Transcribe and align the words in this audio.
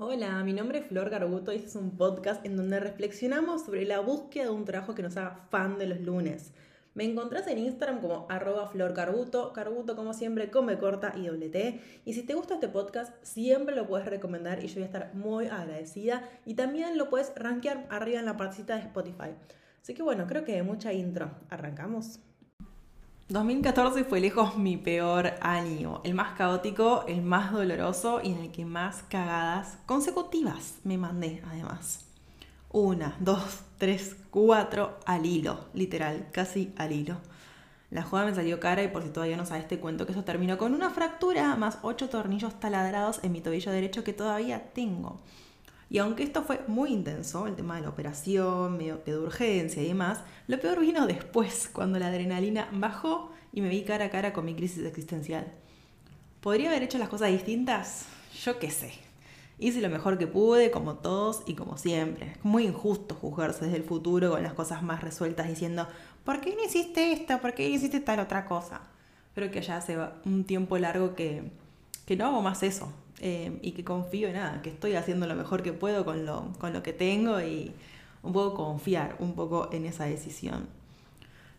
Hola, 0.00 0.44
mi 0.44 0.52
nombre 0.52 0.78
es 0.78 0.86
Flor 0.86 1.10
Garbuto 1.10 1.52
y 1.52 1.56
este 1.56 1.70
es 1.70 1.74
un 1.74 1.96
podcast 1.96 2.46
en 2.46 2.56
donde 2.56 2.78
reflexionamos 2.78 3.64
sobre 3.64 3.84
la 3.84 3.98
búsqueda 3.98 4.44
de 4.44 4.50
un 4.50 4.64
trabajo 4.64 4.94
que 4.94 5.02
nos 5.02 5.16
haga 5.16 5.48
fan 5.50 5.76
de 5.76 5.88
los 5.88 6.00
lunes. 6.00 6.52
Me 6.94 7.02
encontrás 7.02 7.48
en 7.48 7.58
Instagram 7.58 8.00
como 8.00 8.24
arroba 8.28 8.68
Flor 8.68 8.94
Carbuto, 8.94 9.52
Carbuto 9.52 9.96
como 9.96 10.14
siempre 10.14 10.52
come 10.52 10.78
corta 10.78 11.14
y 11.16 11.26
doble 11.26 11.48
T. 11.48 11.80
Y 12.04 12.14
si 12.14 12.22
te 12.22 12.34
gusta 12.34 12.54
este 12.54 12.68
podcast, 12.68 13.12
siempre 13.24 13.74
lo 13.74 13.88
puedes 13.88 14.06
recomendar 14.06 14.62
y 14.62 14.68
yo 14.68 14.74
voy 14.74 14.84
a 14.84 14.86
estar 14.86 15.14
muy 15.16 15.46
agradecida. 15.46 16.28
Y 16.46 16.54
también 16.54 16.96
lo 16.96 17.10
puedes 17.10 17.32
rankear 17.34 17.88
arriba 17.90 18.20
en 18.20 18.26
la 18.26 18.36
partecita 18.36 18.76
de 18.76 18.82
Spotify. 18.82 19.34
Así 19.82 19.94
que 19.94 20.04
bueno, 20.04 20.28
creo 20.28 20.44
que 20.44 20.62
mucha 20.62 20.92
intro. 20.92 21.32
¿Arrancamos? 21.50 22.20
2014 23.28 24.04
fue 24.04 24.20
lejos 24.20 24.56
mi 24.56 24.78
peor 24.78 25.34
año, 25.42 26.00
el 26.02 26.14
más 26.14 26.34
caótico, 26.38 27.04
el 27.06 27.20
más 27.20 27.52
doloroso 27.52 28.22
y 28.22 28.32
en 28.32 28.38
el 28.38 28.50
que 28.50 28.64
más 28.64 29.02
cagadas 29.10 29.76
consecutivas 29.84 30.76
me 30.82 30.96
mandé 30.96 31.42
además. 31.46 32.06
Una, 32.72 33.18
dos, 33.20 33.60
tres, 33.76 34.16
cuatro 34.30 34.98
al 35.04 35.26
hilo, 35.26 35.66
literal, 35.74 36.28
casi 36.32 36.72
al 36.78 36.92
hilo. 36.92 37.18
La 37.90 38.02
jugada 38.02 38.30
me 38.30 38.34
salió 38.34 38.60
cara 38.60 38.82
y 38.82 38.88
por 38.88 39.02
si 39.02 39.10
todavía 39.10 39.36
no 39.36 39.44
sabes 39.44 39.68
te 39.68 39.78
cuento 39.78 40.06
que 40.06 40.12
eso 40.12 40.24
terminó 40.24 40.56
con 40.56 40.72
una 40.72 40.88
fractura 40.88 41.54
más 41.56 41.80
ocho 41.82 42.08
tornillos 42.08 42.58
taladrados 42.58 43.20
en 43.22 43.32
mi 43.32 43.42
tobillo 43.42 43.70
derecho 43.70 44.04
que 44.04 44.14
todavía 44.14 44.72
tengo. 44.72 45.20
Y 45.90 45.98
aunque 45.98 46.22
esto 46.22 46.42
fue 46.42 46.60
muy 46.66 46.92
intenso, 46.92 47.46
el 47.46 47.56
tema 47.56 47.76
de 47.76 47.82
la 47.82 47.88
operación, 47.88 48.76
medio 48.76 49.02
que 49.04 49.12
de 49.12 49.18
urgencia 49.18 49.82
y 49.82 49.88
demás, 49.88 50.20
lo 50.46 50.60
peor 50.60 50.80
vino 50.80 51.06
después, 51.06 51.70
cuando 51.72 51.98
la 51.98 52.08
adrenalina 52.08 52.68
bajó 52.72 53.32
y 53.52 53.62
me 53.62 53.70
vi 53.70 53.84
cara 53.84 54.06
a 54.06 54.10
cara 54.10 54.32
con 54.32 54.44
mi 54.44 54.54
crisis 54.54 54.84
existencial. 54.84 55.50
¿Podría 56.40 56.68
haber 56.68 56.82
hecho 56.82 56.98
las 56.98 57.08
cosas 57.08 57.30
distintas? 57.30 58.04
Yo 58.44 58.58
qué 58.58 58.70
sé. 58.70 58.92
Hice 59.58 59.80
lo 59.80 59.88
mejor 59.88 60.18
que 60.18 60.26
pude, 60.26 60.70
como 60.70 60.94
todos 60.94 61.42
y 61.46 61.54
como 61.54 61.78
siempre. 61.78 62.32
Es 62.32 62.44
muy 62.44 62.64
injusto 62.64 63.14
juzgarse 63.14 63.64
desde 63.64 63.78
el 63.78 63.82
futuro 63.82 64.30
con 64.30 64.42
las 64.42 64.52
cosas 64.52 64.82
más 64.82 65.02
resueltas 65.02 65.48
diciendo, 65.48 65.88
¿por 66.24 66.40
qué 66.40 66.54
no 66.54 66.64
hiciste 66.64 67.12
esto? 67.12 67.40
¿Por 67.40 67.54
qué 67.54 67.68
no 67.68 67.74
hiciste 67.74 67.98
tal 68.00 68.20
otra 68.20 68.44
cosa? 68.44 68.82
Creo 69.34 69.50
que 69.50 69.62
ya 69.62 69.78
hace 69.78 69.98
un 70.24 70.44
tiempo 70.44 70.78
largo 70.78 71.14
que, 71.14 71.50
que 72.06 72.16
no 72.16 72.26
hago 72.26 72.40
más 72.40 72.62
eso. 72.62 72.92
Eh, 73.20 73.58
y 73.62 73.72
que 73.72 73.82
confío 73.82 74.28
en 74.28 74.34
nada, 74.34 74.62
que 74.62 74.70
estoy 74.70 74.94
haciendo 74.94 75.26
lo 75.26 75.34
mejor 75.34 75.62
que 75.62 75.72
puedo 75.72 76.04
con 76.04 76.24
lo, 76.24 76.52
con 76.58 76.72
lo 76.72 76.84
que 76.84 76.92
tengo 76.92 77.40
y 77.40 77.72
un 78.22 78.32
poco 78.32 78.54
confiar 78.54 79.16
un 79.18 79.34
poco 79.34 79.70
en 79.72 79.86
esa 79.86 80.04
decisión. 80.04 80.68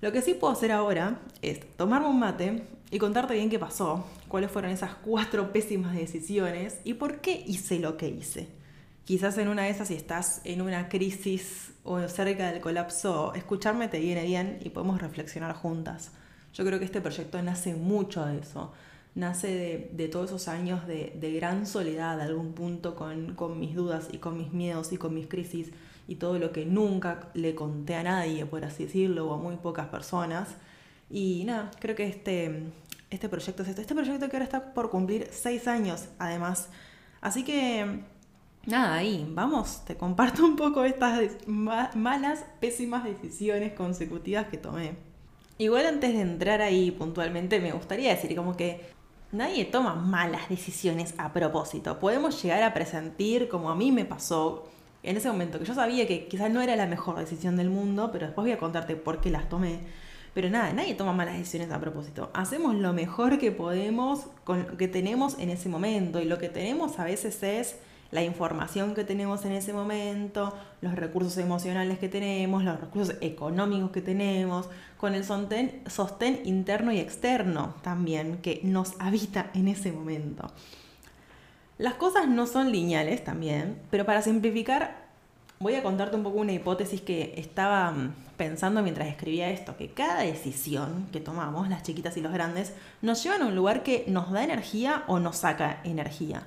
Lo 0.02 0.14
que 0.14 0.22
sí 0.22 0.34
puedo 0.34 0.54
hacer 0.54 0.72
ahora 0.72 1.20
es 1.42 1.60
tomarme 1.76 2.08
un 2.08 2.20
mate 2.20 2.64
y 2.92 2.98
contarte 2.98 3.34
bien 3.34 3.50
qué 3.50 3.60
pasó, 3.60 4.06
cuáles 4.30 4.50
fueron 4.50 4.72
esas 4.72 4.96
cuatro 4.96 5.52
pésimas 5.52 5.94
decisiones 5.94 6.80
y 6.86 6.94
por 6.94 7.20
qué 7.20 7.44
hice 7.46 7.80
lo 7.80 7.98
que 7.98 8.08
hice. 8.08 8.48
Quizás 9.04 9.38
en 9.38 9.50
una 9.50 9.64
de 9.64 9.72
esas, 9.72 9.90
si 9.90 9.96
estás 9.96 10.40
en 10.46 10.62
una 10.62 10.88
crisis 10.88 11.72
o 11.84 12.00
cerca 12.08 12.52
del 12.52 12.62
colapso, 12.62 13.34
escucharme 13.34 13.90
te 13.90 14.00
viene 14.00 14.24
bien 14.24 14.60
y 14.64 14.70
podemos 14.70 15.02
reflexionar 15.02 15.54
juntas. 15.56 16.12
Yo 16.54 16.64
creo 16.64 16.80
que 16.80 16.86
este 16.86 17.02
proyecto 17.02 17.42
nace 17.42 17.76
mucho 17.76 18.26
de 18.26 18.40
eso 18.40 18.72
nace 19.16 19.90
de, 19.92 20.08
todos 20.08 20.28
esos 20.28 20.48
años 20.48 20.86
de, 20.88 21.34
gran 21.36 21.66
soledad, 21.66 22.20
algún 22.22 22.54
punto 22.54 22.96
con, 22.96 23.36
con, 23.36 23.60
mis 23.60 23.76
dudas 23.76 24.10
y 24.12 24.18
con 24.18 24.38
mis 24.38 24.54
miedos 24.54 24.92
y 24.92 24.98
con 24.98 25.14
mis 25.14 25.28
crisis 25.28 25.72
y 26.08 26.16
todo 26.16 26.40
lo 26.40 26.52
que 26.52 26.66
nunca 26.66 27.30
le 27.36 27.54
conté 27.54 27.96
a 27.96 28.04
nadie, 28.04 28.46
por 28.46 28.66
así 28.66 28.86
decirlo, 28.86 29.30
o 29.30 29.34
a 29.34 29.38
muy 29.38 29.58
pocas 29.58 29.88
personas. 29.88 30.50
Y 31.10 31.44
nada, 31.46 31.70
creo 31.80 31.96
que 31.96 32.08
este, 32.08 32.64
este 33.10 33.30
proyecto 33.30 33.64
es 33.64 33.70
esto. 33.70 33.82
Este 33.82 33.94
proyecto 33.94 34.28
que 34.30 34.36
ahora 34.36 34.46
está 34.46 34.74
por 34.74 34.90
cumplir 34.90 35.28
seis 35.32 35.68
años, 35.68 36.06
además. 36.18 36.70
Así 37.22 37.44
que, 37.44 38.02
nada, 38.66 38.96
ahí, 38.96 39.28
vamos, 39.30 39.86
te 39.86 39.96
comparto 39.96 40.46
un 40.46 40.56
poco 40.56 40.84
estas 40.84 41.48
malas, 41.48 42.46
pésimas 42.60 43.04
decisiones 43.04 43.74
consecutivas 43.74 44.48
que 44.48 44.58
tomé. 44.58 44.98
Igual 45.60 45.86
antes 45.88 46.14
de 46.14 46.22
entrar 46.22 46.62
ahí 46.62 46.90
puntualmente, 46.90 47.60
me 47.60 47.72
gustaría 47.72 48.16
decir 48.16 48.36
como 48.36 48.56
que 48.56 48.98
Nadie 49.32 49.66
toma 49.66 49.94
malas 49.94 50.50
decisiones 50.50 51.14
a 51.20 51.32
propósito. 51.32 52.00
Podemos 52.00 52.42
llegar 52.42 52.64
a 52.64 52.74
presentir, 52.74 53.48
como 53.48 53.70
a 53.70 53.76
mí 53.76 53.92
me 53.92 54.04
pasó 54.04 54.68
en 55.04 55.18
ese 55.18 55.30
momento, 55.30 55.60
que 55.60 55.66
yo 55.66 55.76
sabía 55.76 56.08
que 56.08 56.28
quizás 56.28 56.50
no 56.50 56.62
era 56.62 56.76
la 56.76 56.88
mejor 56.88 57.16
decisión 57.20 57.56
del 57.56 57.70
mundo, 57.70 58.10
pero 58.12 58.26
después 58.26 58.46
voy 58.46 58.54
a 58.54 58.58
contarte 58.58 58.96
por 58.96 59.22
qué 59.22 59.30
las 59.30 59.48
tomé. 59.48 59.82
Pero 60.34 60.50
nada, 60.50 60.74
nadie 60.74 60.96
toma 60.96 61.14
malas 61.14 61.38
decisiones 61.38 61.72
a 61.72 61.80
propósito. 61.80 62.32
Hacemos 62.34 62.74
lo 62.74 62.92
mejor 62.92 63.38
que 63.38 63.52
podemos 63.52 64.26
con 64.46 64.66
lo 64.68 64.78
que 64.78 64.88
tenemos 64.88 65.38
en 65.38 65.52
ese 65.52 65.70
momento. 65.70 66.20
Y 66.20 66.26
lo 66.26 66.40
que 66.40 66.50
tenemos 66.50 66.98
a 66.98 67.04
veces 67.04 67.44
es 67.44 67.76
la 68.12 68.24
información 68.24 68.96
que 68.96 69.04
tenemos 69.04 69.46
en 69.46 69.52
ese 69.52 69.74
momento, 69.74 70.54
los 70.82 70.96
recursos 70.96 71.38
emocionales 71.38 72.00
que 72.00 72.10
tenemos, 72.10 72.64
los 72.64 72.80
recursos 72.80 73.16
económicos 73.22 73.92
que 73.92 74.02
tenemos, 74.02 74.70
con 74.98 75.14
el 75.14 75.24
sostén, 75.24 75.82
sostén 75.88 76.42
interno 76.46 76.92
y 76.92 77.00
externo 77.00 77.76
también 77.82 78.38
que 78.38 78.62
nos 78.64 78.94
habita 79.00 79.52
en 79.54 79.68
ese 79.68 79.92
momento. 79.92 80.52
Las 81.78 81.94
cosas 81.94 82.28
no 82.28 82.46
son 82.46 82.72
lineales 82.72 83.24
también, 83.24 83.78
pero 83.90 84.06
para 84.06 84.22
simplificar 84.22 85.10
voy 85.60 85.76
a 85.76 85.84
contarte 85.84 86.16
un 86.16 86.24
poco 86.24 86.40
una 86.40 86.54
hipótesis 86.54 87.02
que 87.02 87.34
estaba 87.38 87.92
mm, 87.92 88.14
pensando 88.38 88.82
mientras 88.82 89.08
escribía 89.08 89.50
esto, 89.50 89.76
que 89.78 89.90
cada 89.90 90.22
decisión 90.22 91.08
que 91.12 91.20
tomamos, 91.20 91.70
las 91.70 91.84
chiquitas 91.84 92.16
y 92.18 92.22
los 92.22 92.32
grandes, 92.32 92.74
nos 93.02 93.22
llevan 93.24 93.42
a 93.42 93.48
un 93.48 93.56
lugar 93.56 93.84
que 93.84 94.06
nos 94.08 94.32
da 94.32 94.44
energía 94.44 95.04
o 95.08 95.20
nos 95.20 95.38
saca 95.38 95.82
energía. 95.84 96.44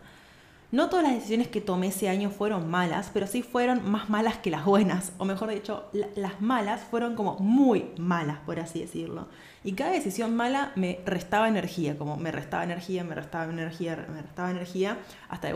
No 0.72 0.88
todas 0.88 1.04
las 1.04 1.12
decisiones 1.16 1.48
que 1.48 1.60
tomé 1.60 1.88
ese 1.88 2.08
año 2.08 2.30
fueron 2.30 2.70
malas, 2.70 3.10
pero 3.12 3.26
sí 3.26 3.42
fueron 3.42 3.90
más 3.90 4.08
malas 4.08 4.38
que 4.38 4.50
las 4.50 4.64
buenas. 4.64 5.12
O 5.18 5.26
mejor 5.26 5.50
dicho, 5.50 5.90
las 6.16 6.40
malas 6.40 6.80
fueron 6.80 7.14
como 7.14 7.38
muy 7.40 7.90
malas, 7.98 8.38
por 8.46 8.58
así 8.58 8.80
decirlo. 8.80 9.28
Y 9.64 9.72
cada 9.72 9.90
decisión 9.90 10.34
mala 10.34 10.72
me 10.74 11.00
restaba 11.04 11.46
energía, 11.46 11.98
como 11.98 12.16
me 12.16 12.32
restaba 12.32 12.64
energía, 12.64 13.04
me 13.04 13.14
restaba 13.14 13.52
energía, 13.52 14.06
me 14.08 14.22
restaba 14.22 14.50
energía, 14.50 14.96
hasta, 15.28 15.52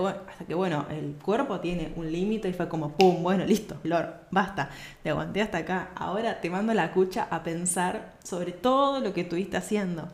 que, 0.46 0.54
bueno, 0.54 0.84
el 0.90 1.14
cuerpo 1.14 1.60
tiene 1.60 1.94
un 1.96 2.12
límite 2.12 2.50
y 2.50 2.52
fue 2.52 2.68
como, 2.68 2.90
¡pum! 2.90 3.22
Bueno, 3.22 3.46
listo, 3.46 3.74
Flor, 3.80 4.26
basta, 4.30 4.68
te 5.02 5.08
aguanté 5.08 5.40
hasta 5.40 5.56
acá. 5.56 5.92
Ahora 5.94 6.42
te 6.42 6.50
mando 6.50 6.74
la 6.74 6.92
cucha 6.92 7.26
a 7.30 7.42
pensar 7.42 8.16
sobre 8.22 8.52
todo 8.52 9.00
lo 9.00 9.14
que 9.14 9.22
estuviste 9.22 9.56
haciendo. 9.56 10.08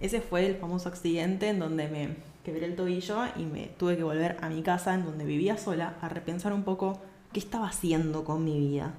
Ese 0.00 0.22
fue 0.22 0.46
el 0.46 0.56
famoso 0.56 0.88
accidente 0.88 1.48
en 1.48 1.58
donde 1.58 1.88
me 1.88 2.35
quebré 2.46 2.66
el 2.66 2.76
tobillo 2.76 3.24
y 3.34 3.44
me 3.44 3.66
tuve 3.76 3.96
que 3.96 4.04
volver 4.04 4.36
a 4.40 4.48
mi 4.48 4.62
casa 4.62 4.94
en 4.94 5.04
donde 5.04 5.24
vivía 5.24 5.58
sola 5.58 5.94
a 6.00 6.08
repensar 6.08 6.52
un 6.52 6.62
poco 6.62 7.00
qué 7.32 7.40
estaba 7.40 7.66
haciendo 7.66 8.22
con 8.22 8.44
mi 8.44 8.56
vida. 8.56 8.94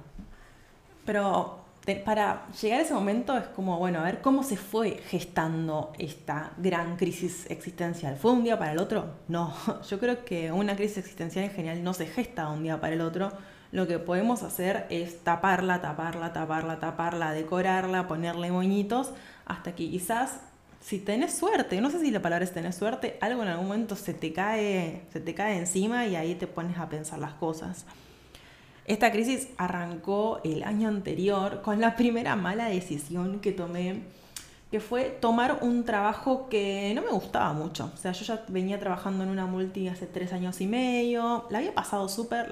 Pero 1.06 1.64
para 2.04 2.46
llegar 2.60 2.80
a 2.80 2.82
ese 2.82 2.92
momento 2.92 3.38
es 3.38 3.46
como, 3.46 3.78
bueno, 3.78 4.00
a 4.00 4.02
ver 4.02 4.20
cómo 4.20 4.42
se 4.42 4.58
fue 4.58 4.98
gestando 5.08 5.94
esta 5.98 6.52
gran 6.58 6.98
crisis 6.98 7.46
existencial. 7.48 8.16
¿Fue 8.16 8.32
un 8.32 8.44
día 8.44 8.58
para 8.58 8.72
el 8.72 8.78
otro? 8.78 9.14
No, 9.28 9.54
yo 9.88 9.98
creo 9.98 10.26
que 10.26 10.52
una 10.52 10.76
crisis 10.76 10.98
existencial 10.98 11.46
en 11.46 11.50
general 11.50 11.82
no 11.82 11.94
se 11.94 12.04
gesta 12.04 12.50
un 12.50 12.62
día 12.62 12.82
para 12.82 12.92
el 12.92 13.00
otro. 13.00 13.32
Lo 13.72 13.86
que 13.86 13.98
podemos 13.98 14.42
hacer 14.42 14.86
es 14.90 15.24
taparla, 15.24 15.80
taparla, 15.80 16.34
taparla, 16.34 16.78
taparla, 16.80 17.32
decorarla, 17.32 18.08
ponerle 18.08 18.52
moñitos, 18.52 19.12
hasta 19.46 19.74
que 19.74 19.88
quizás 19.88 20.40
si 20.80 20.98
tenés 20.98 21.36
suerte, 21.36 21.80
no 21.80 21.90
sé 21.90 22.00
si 22.00 22.10
la 22.10 22.22
palabra 22.22 22.44
es 22.44 22.52
tener 22.52 22.72
suerte, 22.72 23.18
algo 23.20 23.42
en 23.42 23.48
algún 23.48 23.66
momento 23.66 23.96
se 23.96 24.14
te 24.14 24.32
cae, 24.32 25.02
se 25.12 25.20
te 25.20 25.34
cae 25.34 25.58
encima 25.58 26.06
y 26.06 26.16
ahí 26.16 26.34
te 26.34 26.46
pones 26.46 26.78
a 26.78 26.88
pensar 26.88 27.18
las 27.18 27.34
cosas. 27.34 27.84
Esta 28.86 29.12
crisis 29.12 29.48
arrancó 29.58 30.40
el 30.44 30.62
año 30.62 30.88
anterior 30.88 31.60
con 31.60 31.80
la 31.80 31.94
primera 31.94 32.36
mala 32.36 32.70
decisión 32.70 33.40
que 33.40 33.52
tomé, 33.52 34.04
que 34.70 34.80
fue 34.80 35.04
tomar 35.04 35.58
un 35.60 35.84
trabajo 35.84 36.48
que 36.48 36.92
no 36.94 37.02
me 37.02 37.10
gustaba 37.10 37.52
mucho. 37.52 37.90
O 37.92 37.96
sea, 37.98 38.12
yo 38.12 38.24
ya 38.24 38.44
venía 38.48 38.78
trabajando 38.80 39.24
en 39.24 39.30
una 39.30 39.44
multi 39.44 39.88
hace 39.88 40.06
tres 40.06 40.32
años 40.32 40.60
y 40.62 40.66
medio, 40.66 41.46
la 41.50 41.58
había 41.58 41.74
pasado 41.74 42.08
súper, 42.08 42.48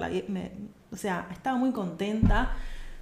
o 0.91 0.95
sea, 0.95 1.27
estaba 1.31 1.57
muy 1.57 1.71
contenta 1.71 2.55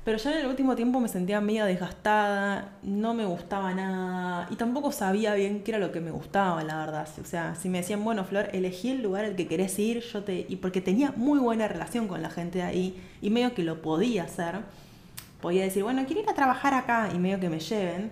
pero 0.05 0.19
ya 0.19 0.33
en 0.33 0.37
el 0.37 0.45
último 0.45 0.75
tiempo 0.75 0.99
me 0.99 1.07
sentía 1.07 1.41
media 1.41 1.65
desgastada, 1.65 2.73
no 2.83 3.15
me 3.15 3.25
gustaba 3.25 3.73
nada 3.73 4.47
y 4.51 4.55
tampoco 4.55 4.91
sabía 4.91 5.33
bien 5.33 5.63
qué 5.63 5.71
era 5.71 5.79
lo 5.79 5.91
que 5.91 5.99
me 5.99 6.11
gustaba, 6.11 6.63
la 6.63 6.77
verdad. 6.77 7.09
O 7.19 7.25
sea, 7.25 7.55
si 7.55 7.69
me 7.69 7.79
decían, 7.79 8.03
bueno, 8.03 8.23
Flor, 8.23 8.49
elegí 8.53 8.91
el 8.91 9.01
lugar 9.01 9.25
al 9.25 9.35
que 9.35 9.47
querés 9.47 9.79
ir, 9.79 10.01
yo 10.01 10.23
te. 10.23 10.45
Y 10.47 10.57
porque 10.57 10.79
tenía 10.79 11.11
muy 11.15 11.39
buena 11.39 11.67
relación 11.67 12.07
con 12.07 12.21
la 12.21 12.29
gente 12.29 12.61
ahí 12.61 13.01
y 13.19 13.31
medio 13.31 13.55
que 13.55 13.63
lo 13.63 13.81
podía 13.81 14.25
hacer, 14.25 14.59
podía 15.41 15.63
decir, 15.63 15.81
bueno, 15.81 16.03
quiero 16.05 16.21
ir 16.21 16.29
a 16.29 16.35
trabajar 16.35 16.75
acá 16.75 17.09
y 17.11 17.17
medio 17.17 17.39
que 17.39 17.49
me 17.49 17.59
lleven. 17.59 18.11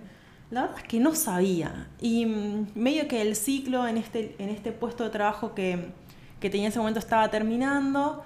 La 0.50 0.62
verdad 0.62 0.78
es 0.78 0.88
que 0.88 0.98
no 0.98 1.14
sabía. 1.14 1.86
Y 2.00 2.26
mm, 2.26 2.72
medio 2.74 3.06
que 3.06 3.22
el 3.22 3.36
ciclo 3.36 3.86
en 3.86 3.98
este, 3.98 4.34
en 4.40 4.48
este 4.48 4.72
puesto 4.72 5.04
de 5.04 5.10
trabajo 5.10 5.54
que, 5.54 5.92
que 6.40 6.50
tenía 6.50 6.66
en 6.66 6.70
ese 6.70 6.80
momento 6.80 6.98
estaba 6.98 7.30
terminando 7.30 8.24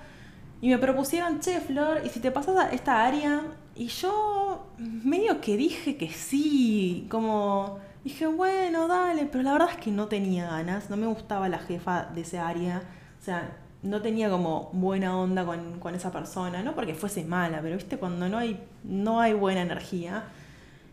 y 0.61 0.69
me 0.69 0.79
propusieron, 0.79 1.41
che, 1.41 1.61
Flor, 1.61 2.03
¿y 2.05 2.09
si 2.09 2.21
te 2.21 2.31
pasas 2.31 2.57
a 2.57 2.71
esta 2.71 3.05
área? 3.05 3.43
Y 3.77 3.89
yo 3.89 4.67
medio 4.79 5.41
que 5.41 5.57
dije 5.57 5.97
que 5.97 6.11
sí, 6.11 7.07
como 7.09 7.79
dije, 8.03 8.27
bueno, 8.27 8.89
dale, 8.89 9.27
pero 9.27 9.45
la 9.45 9.53
verdad 9.53 9.69
es 9.71 9.77
que 9.77 9.93
no 9.93 10.09
tenía 10.09 10.47
ganas, 10.47 10.91
no 10.91 10.97
me 10.97 11.07
gustaba 11.07 11.49
la 11.49 11.59
jefa 11.59 12.07
de 12.15 12.23
ese 12.23 12.39
área. 12.39 12.83
O 13.21 13.25
sea, 13.25 13.57
no 13.83 14.03
tenía 14.03 14.31
como 14.31 14.71
buena 14.73 15.17
onda 15.17 15.45
con, 15.45 15.79
con, 15.79 15.95
esa 15.95 16.11
persona, 16.11 16.63
no 16.63 16.75
porque 16.75 16.95
fuese 16.95 17.25
mala, 17.25 17.61
pero 17.63 17.77
viste, 17.77 17.97
cuando 17.97 18.29
no 18.29 18.39
hay, 18.39 18.61
no 18.83 19.21
hay 19.21 19.35
buena 19.35 19.63
energía. 19.63 20.25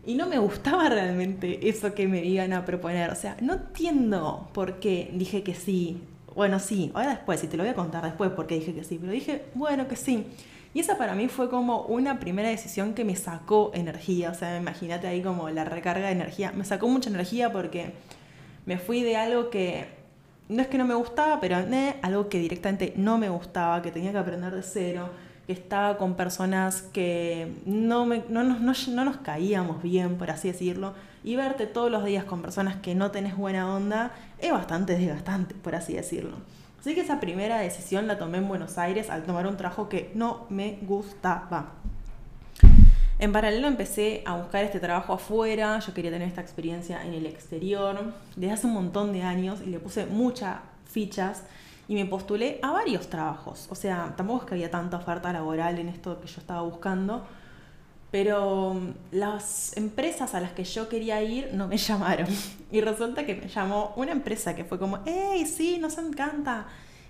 Y 0.06 0.14
no 0.14 0.28
me 0.28 0.38
gustaba 0.38 0.88
realmente 0.88 1.68
eso 1.68 1.92
que 1.92 2.06
me 2.06 2.24
iban 2.24 2.52
a 2.52 2.64
proponer. 2.64 3.10
O 3.10 3.16
sea, 3.16 3.36
no 3.40 3.54
entiendo 3.54 4.48
por 4.54 4.78
qué 4.78 5.10
dije 5.12 5.42
que 5.42 5.54
sí. 5.54 6.02
Bueno, 6.36 6.60
sí, 6.60 6.92
ahora 6.92 7.08
después, 7.08 7.42
y 7.42 7.46
te 7.46 7.56
lo 7.56 7.62
voy 7.62 7.70
a 7.70 7.74
contar 7.74 8.04
después 8.04 8.30
por 8.30 8.46
qué 8.46 8.56
dije 8.56 8.74
que 8.74 8.84
sí, 8.84 8.98
pero 9.00 9.10
dije, 9.10 9.46
bueno, 9.54 9.88
que 9.88 9.96
sí. 9.96 10.26
Y 10.74 10.80
esa 10.80 10.98
para 10.98 11.14
mí 11.14 11.28
fue 11.28 11.48
como 11.48 11.86
una 11.86 12.20
primera 12.20 12.50
decisión 12.50 12.92
que 12.92 13.06
me 13.06 13.16
sacó 13.16 13.70
energía. 13.72 14.30
O 14.32 14.34
sea, 14.34 14.58
imagínate 14.58 15.06
ahí 15.06 15.22
como 15.22 15.48
la 15.48 15.64
recarga 15.64 16.08
de 16.08 16.12
energía. 16.12 16.52
Me 16.52 16.66
sacó 16.66 16.88
mucha 16.88 17.08
energía 17.08 17.50
porque 17.50 17.94
me 18.66 18.76
fui 18.76 19.02
de 19.02 19.16
algo 19.16 19.48
que 19.48 19.86
no 20.50 20.60
es 20.60 20.68
que 20.68 20.76
no 20.76 20.84
me 20.84 20.94
gustaba, 20.94 21.40
pero 21.40 21.56
algo 22.02 22.28
que 22.28 22.38
directamente 22.38 22.92
no 22.96 23.16
me 23.16 23.30
gustaba, 23.30 23.80
que 23.80 23.90
tenía 23.90 24.12
que 24.12 24.18
aprender 24.18 24.54
de 24.54 24.62
cero, 24.62 25.08
que 25.46 25.54
estaba 25.54 25.96
con 25.96 26.16
personas 26.16 26.82
que 26.82 27.62
no, 27.64 28.04
me, 28.04 28.24
no, 28.28 28.44
no, 28.44 28.58
no 28.58 29.04
nos 29.06 29.16
caíamos 29.18 29.82
bien, 29.82 30.18
por 30.18 30.30
así 30.30 30.48
decirlo, 30.48 30.92
y 31.26 31.34
verte 31.34 31.66
todos 31.66 31.90
los 31.90 32.04
días 32.04 32.24
con 32.24 32.40
personas 32.40 32.76
que 32.76 32.94
no 32.94 33.10
tenés 33.10 33.36
buena 33.36 33.74
onda 33.74 34.12
es 34.38 34.52
bastante 34.52 34.96
desgastante, 34.96 35.56
por 35.56 35.74
así 35.74 35.92
decirlo. 35.92 36.36
Así 36.80 36.94
que 36.94 37.00
esa 37.00 37.18
primera 37.18 37.58
decisión 37.58 38.06
la 38.06 38.16
tomé 38.16 38.38
en 38.38 38.46
Buenos 38.46 38.78
Aires 38.78 39.10
al 39.10 39.24
tomar 39.24 39.48
un 39.48 39.56
trabajo 39.56 39.88
que 39.88 40.12
no 40.14 40.46
me 40.50 40.78
gustaba. 40.82 41.72
En 43.18 43.32
paralelo 43.32 43.66
empecé 43.66 44.22
a 44.24 44.36
buscar 44.36 44.62
este 44.62 44.78
trabajo 44.78 45.14
afuera, 45.14 45.80
yo 45.80 45.92
quería 45.92 46.12
tener 46.12 46.28
esta 46.28 46.42
experiencia 46.42 47.04
en 47.04 47.12
el 47.12 47.26
exterior 47.26 48.12
desde 48.36 48.52
hace 48.52 48.66
un 48.68 48.74
montón 48.74 49.12
de 49.12 49.22
años 49.22 49.60
y 49.66 49.70
le 49.70 49.80
puse 49.80 50.06
muchas 50.06 50.58
fichas 50.84 51.42
y 51.88 51.96
me 51.96 52.06
postulé 52.06 52.60
a 52.62 52.70
varios 52.70 53.08
trabajos. 53.08 53.66
O 53.68 53.74
sea, 53.74 54.14
tampoco 54.16 54.42
es 54.42 54.46
que 54.46 54.54
había 54.54 54.70
tanta 54.70 54.98
oferta 54.98 55.32
laboral 55.32 55.80
en 55.80 55.88
esto 55.88 56.20
que 56.20 56.28
yo 56.28 56.40
estaba 56.40 56.62
buscando, 56.62 57.26
pero 58.16 58.72
mm, 58.72 58.94
las 59.10 59.76
empresas 59.76 60.34
a 60.34 60.40
las 60.40 60.52
que 60.52 60.64
yo 60.64 60.88
quería 60.88 61.22
ir 61.22 61.50
no 61.52 61.68
me 61.68 61.76
llamaron. 61.76 62.26
Y 62.72 62.80
resulta 62.80 63.26
que 63.26 63.34
me 63.34 63.46
llamó 63.46 63.92
una 63.94 64.12
empresa 64.12 64.56
que 64.56 64.64
fue 64.64 64.78
como, 64.78 65.00
¡Ey, 65.04 65.44
sí, 65.44 65.76
nos 65.78 65.98
encanta! 65.98 66.66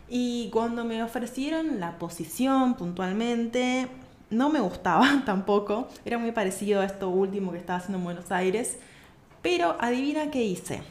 Y 0.09 0.51
cuando 0.53 0.85
me 0.85 1.05
ofrecieron 1.05 1.79
la 1.79 1.97
posición 1.97 2.75
puntualmente, 2.75 3.87
no 4.31 4.51
me 4.51 4.59
gustaba 4.59 5.23
tampoco. 5.25 5.87
Era 6.05 6.19
muy 6.19 6.33
parecido 6.33 6.81
a 6.81 6.85
esto 6.85 7.09
último 7.09 7.53
que 7.53 7.59
estaba 7.59 7.79
haciendo 7.79 7.99
en 7.99 8.05
Buenos 8.05 8.33
Aires. 8.33 8.77
Pero 9.43 9.77
adivina 9.79 10.33
qué 10.33 10.43
hice. 10.43 10.83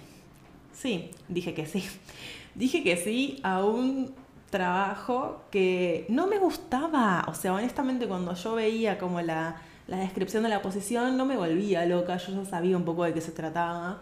Sí, 0.72 1.12
dije 1.28 1.54
que 1.54 1.66
sí. 1.66 1.84
Dije 2.56 2.86
que 2.86 2.96
sí 2.96 3.42
a 3.44 3.66
un 3.66 4.14
trabajo 4.50 5.42
que 5.52 6.06
no 6.08 6.26
me 6.28 6.38
gustaba. 6.38 7.26
O 7.28 7.34
sea, 7.34 7.54
honestamente 7.54 8.08
cuando 8.08 8.34
yo 8.34 8.56
veía 8.56 8.98
como 8.98 9.20
la 9.20 9.58
la 9.88 9.98
descripción 9.98 10.44
de 10.44 10.50
la 10.50 10.62
posición 10.62 11.16
no 11.18 11.26
me 11.26 11.38
volvía 11.38 11.86
loca, 11.86 12.18
yo 12.18 12.34
ya 12.34 12.50
sabía 12.50 12.76
un 12.76 12.86
poco 12.86 13.04
de 13.04 13.14
qué 13.14 13.22
se 13.22 13.32
trataba. 13.32 14.00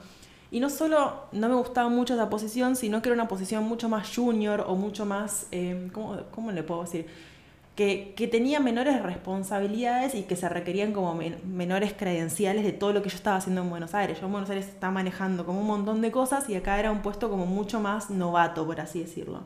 Y 0.50 0.60
no 0.60 0.70
solo 0.70 1.24
no 1.32 1.50
me 1.50 1.56
gustaba 1.56 1.90
mucho 1.90 2.14
esa 2.14 2.30
posición, 2.30 2.76
sino 2.76 3.02
que 3.02 3.10
era 3.10 3.16
una 3.16 3.28
posición 3.28 3.64
mucho 3.64 3.90
más 3.90 4.16
junior 4.16 4.64
o 4.68 4.76
mucho 4.76 5.06
más, 5.06 5.48
eh, 5.52 5.90
¿cómo, 5.92 6.52
le 6.52 6.64
puedo 6.64 6.84
decir? 6.84 7.08
Que, 7.76 8.14
que, 8.16 8.28
tenía 8.28 8.60
menores 8.60 9.02
responsabilidades 9.02 10.14
y 10.14 10.22
que 10.24 10.36
se 10.36 10.48
requerían 10.48 10.94
como 10.94 11.20
menores 11.44 11.94
credenciales 11.94 12.64
de 12.64 12.72
todo 12.72 12.94
lo 12.94 13.02
que 13.02 13.10
yo 13.10 13.16
estaba 13.16 13.38
haciendo 13.38 13.62
en 13.62 13.72
Buenos 13.72 13.96
Aires. 13.96 14.20
Yo 14.20 14.28
en 14.28 14.32
Buenos 14.32 14.50
Aires 14.52 14.68
estaba 14.68 14.94
manejando 14.94 15.44
como 15.44 15.60
un 15.60 15.66
montón 15.66 16.00
de 16.02 16.12
cosas 16.12 16.48
y 16.50 16.56
acá 16.56 16.80
era 16.80 16.92
un 16.92 17.02
puesto 17.02 17.32
como 17.32 17.48
mucho 17.48 17.80
más 17.80 18.12
novato, 18.12 18.64
por 18.68 18.80
así 18.80 19.00
decirlo. 19.00 19.42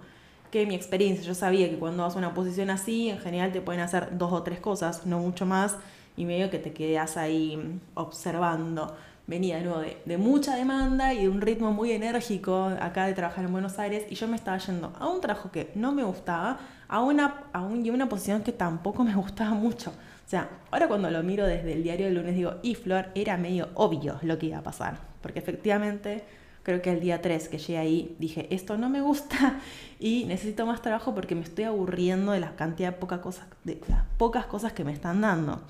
Que 0.51 0.65
mi 0.65 0.75
experiencia, 0.75 1.23
yo 1.23 1.35
sabía 1.35 1.69
que 1.69 1.79
cuando 1.79 2.03
vas 2.03 2.15
a 2.15 2.17
una 2.17 2.33
posición 2.33 2.69
así, 2.69 3.09
en 3.09 3.19
general 3.19 3.53
te 3.53 3.61
pueden 3.61 3.79
hacer 3.79 4.17
dos 4.17 4.33
o 4.33 4.43
tres 4.43 4.59
cosas, 4.59 5.05
no 5.05 5.19
mucho 5.19 5.45
más 5.45 5.77
y 6.17 6.25
medio 6.25 6.49
que 6.49 6.59
te 6.59 6.73
quedas 6.73 7.15
ahí 7.15 7.79
observando. 7.93 8.97
Venía 9.27 9.59
luego 9.61 9.79
de, 9.79 10.01
de, 10.05 10.17
mucha 10.17 10.55
demanda 10.55 11.13
y 11.13 11.23
de 11.23 11.29
un 11.29 11.41
ritmo 11.41 11.71
muy 11.71 11.91
enérgico 11.91 12.71
acá 12.79 13.05
de 13.05 13.13
trabajar 13.13 13.45
en 13.45 13.51
Buenos 13.51 13.77
Aires 13.77 14.05
y 14.09 14.15
yo 14.15 14.27
me 14.27 14.35
estaba 14.35 14.57
yendo 14.57 14.93
a 14.99 15.07
un 15.07 15.21
trabajo 15.21 15.51
que 15.51 15.71
no 15.75 15.91
me 15.91 16.03
gustaba, 16.03 16.59
a 16.87 17.01
una, 17.01 17.43
a 17.53 17.61
un, 17.61 17.85
y 17.85 17.89
una 17.89 18.09
posición 18.09 18.41
que 18.41 18.51
tampoco 18.51 19.03
me 19.03 19.15
gustaba 19.15 19.51
mucho. 19.51 19.91
O 19.91 20.29
sea, 20.29 20.49
ahora 20.71 20.87
cuando 20.89 21.09
lo 21.09 21.23
miro 21.23 21.45
desde 21.45 21.71
el 21.73 21.83
diario 21.83 22.07
del 22.07 22.15
lunes 22.15 22.35
digo, 22.35 22.55
y 22.61 22.75
Flor, 22.75 23.07
era 23.15 23.37
medio 23.37 23.69
obvio 23.75 24.19
lo 24.23 24.37
que 24.37 24.47
iba 24.47 24.57
a 24.57 24.63
pasar, 24.63 24.97
porque 25.21 25.39
efectivamente 25.39 26.23
creo 26.63 26.81
que 26.81 26.91
el 26.91 26.99
día 26.99 27.21
3 27.21 27.47
que 27.47 27.59
llegué 27.59 27.77
ahí 27.77 28.15
dije, 28.19 28.53
esto 28.53 28.77
no 28.77 28.89
me 28.89 28.99
gusta 28.99 29.59
y 30.01 30.25
necesito 30.25 30.65
más 30.65 30.81
trabajo 30.81 31.15
porque 31.15 31.33
me 31.33 31.41
estoy 31.43 31.63
aburriendo 31.63 32.33
de 32.33 32.41
la 32.41 32.57
cantidad 32.57 32.91
de, 32.91 32.97
poca 32.97 33.21
cosas, 33.21 33.47
de 33.63 33.79
las 33.87 34.03
pocas 34.17 34.47
cosas 34.47 34.73
que 34.73 34.83
me 34.83 34.91
están 34.91 35.21
dando. 35.21 35.61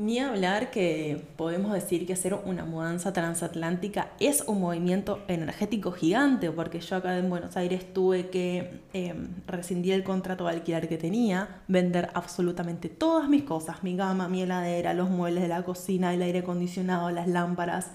Ni 0.00 0.18
hablar 0.18 0.70
que 0.70 1.26
podemos 1.36 1.74
decir 1.74 2.06
que 2.06 2.14
hacer 2.14 2.32
una 2.32 2.64
mudanza 2.64 3.12
transatlántica 3.12 4.08
es 4.18 4.42
un 4.46 4.58
movimiento 4.58 5.22
energético 5.28 5.92
gigante, 5.92 6.50
porque 6.50 6.80
yo 6.80 6.96
acá 6.96 7.18
en 7.18 7.28
Buenos 7.28 7.54
Aires 7.58 7.92
tuve 7.92 8.30
que 8.30 8.80
em, 8.94 9.28
rescindir 9.46 9.92
el 9.92 10.02
contrato 10.02 10.46
de 10.46 10.52
alquiler 10.52 10.88
que 10.88 10.96
tenía, 10.96 11.60
vender 11.68 12.08
absolutamente 12.14 12.88
todas 12.88 13.28
mis 13.28 13.42
cosas, 13.42 13.82
mi 13.82 13.94
gama, 13.94 14.26
mi 14.26 14.40
heladera, 14.40 14.94
los 14.94 15.10
muebles 15.10 15.42
de 15.42 15.48
la 15.48 15.64
cocina, 15.64 16.14
el 16.14 16.22
aire 16.22 16.38
acondicionado, 16.38 17.10
las 17.10 17.28
lámparas. 17.28 17.90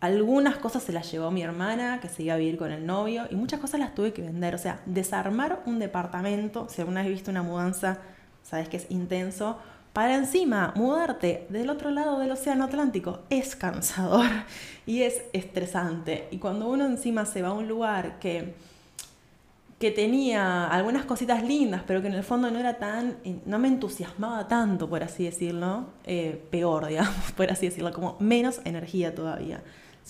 Algunas 0.00 0.56
cosas 0.56 0.82
se 0.82 0.92
las 0.94 1.12
llevó 1.12 1.30
mi 1.30 1.42
hermana, 1.42 2.00
que 2.00 2.08
se 2.08 2.22
iba 2.22 2.32
a 2.32 2.38
vivir 2.38 2.56
con 2.56 2.72
el 2.72 2.86
novio, 2.86 3.24
y 3.30 3.34
muchas 3.36 3.60
cosas 3.60 3.80
las 3.80 3.94
tuve 3.94 4.14
que 4.14 4.22
vender. 4.22 4.54
O 4.54 4.58
sea, 4.58 4.80
desarmar 4.86 5.60
un 5.66 5.78
departamento, 5.78 6.68
si 6.70 6.80
alguna 6.80 7.02
vez 7.02 7.10
visto 7.10 7.30
una 7.30 7.42
mudanza, 7.42 7.98
sabes 8.42 8.70
que 8.70 8.78
es 8.78 8.90
intenso, 8.90 9.58
para 9.94 10.16
encima, 10.16 10.72
mudarte 10.74 11.46
del 11.50 11.70
otro 11.70 11.92
lado 11.92 12.18
del 12.18 12.32
Océano 12.32 12.64
Atlántico 12.64 13.20
es 13.30 13.54
cansador 13.54 14.26
y 14.86 15.02
es 15.02 15.22
estresante. 15.32 16.26
Y 16.32 16.38
cuando 16.38 16.68
uno 16.68 16.84
encima 16.84 17.24
se 17.24 17.42
va 17.42 17.50
a 17.50 17.52
un 17.52 17.68
lugar 17.68 18.18
que, 18.18 18.54
que 19.78 19.92
tenía 19.92 20.66
algunas 20.66 21.04
cositas 21.04 21.44
lindas, 21.44 21.84
pero 21.86 22.02
que 22.02 22.08
en 22.08 22.14
el 22.14 22.24
fondo 22.24 22.50
no 22.50 22.58
era 22.58 22.76
tan, 22.76 23.18
no 23.46 23.60
me 23.60 23.68
entusiasmaba 23.68 24.48
tanto, 24.48 24.90
por 24.90 25.04
así 25.04 25.26
decirlo, 25.26 25.86
eh, 26.02 26.44
peor, 26.50 26.86
digamos, 26.88 27.30
por 27.36 27.48
así 27.52 27.66
decirlo, 27.66 27.92
como 27.92 28.16
menos 28.18 28.60
energía 28.64 29.14
todavía. 29.14 29.62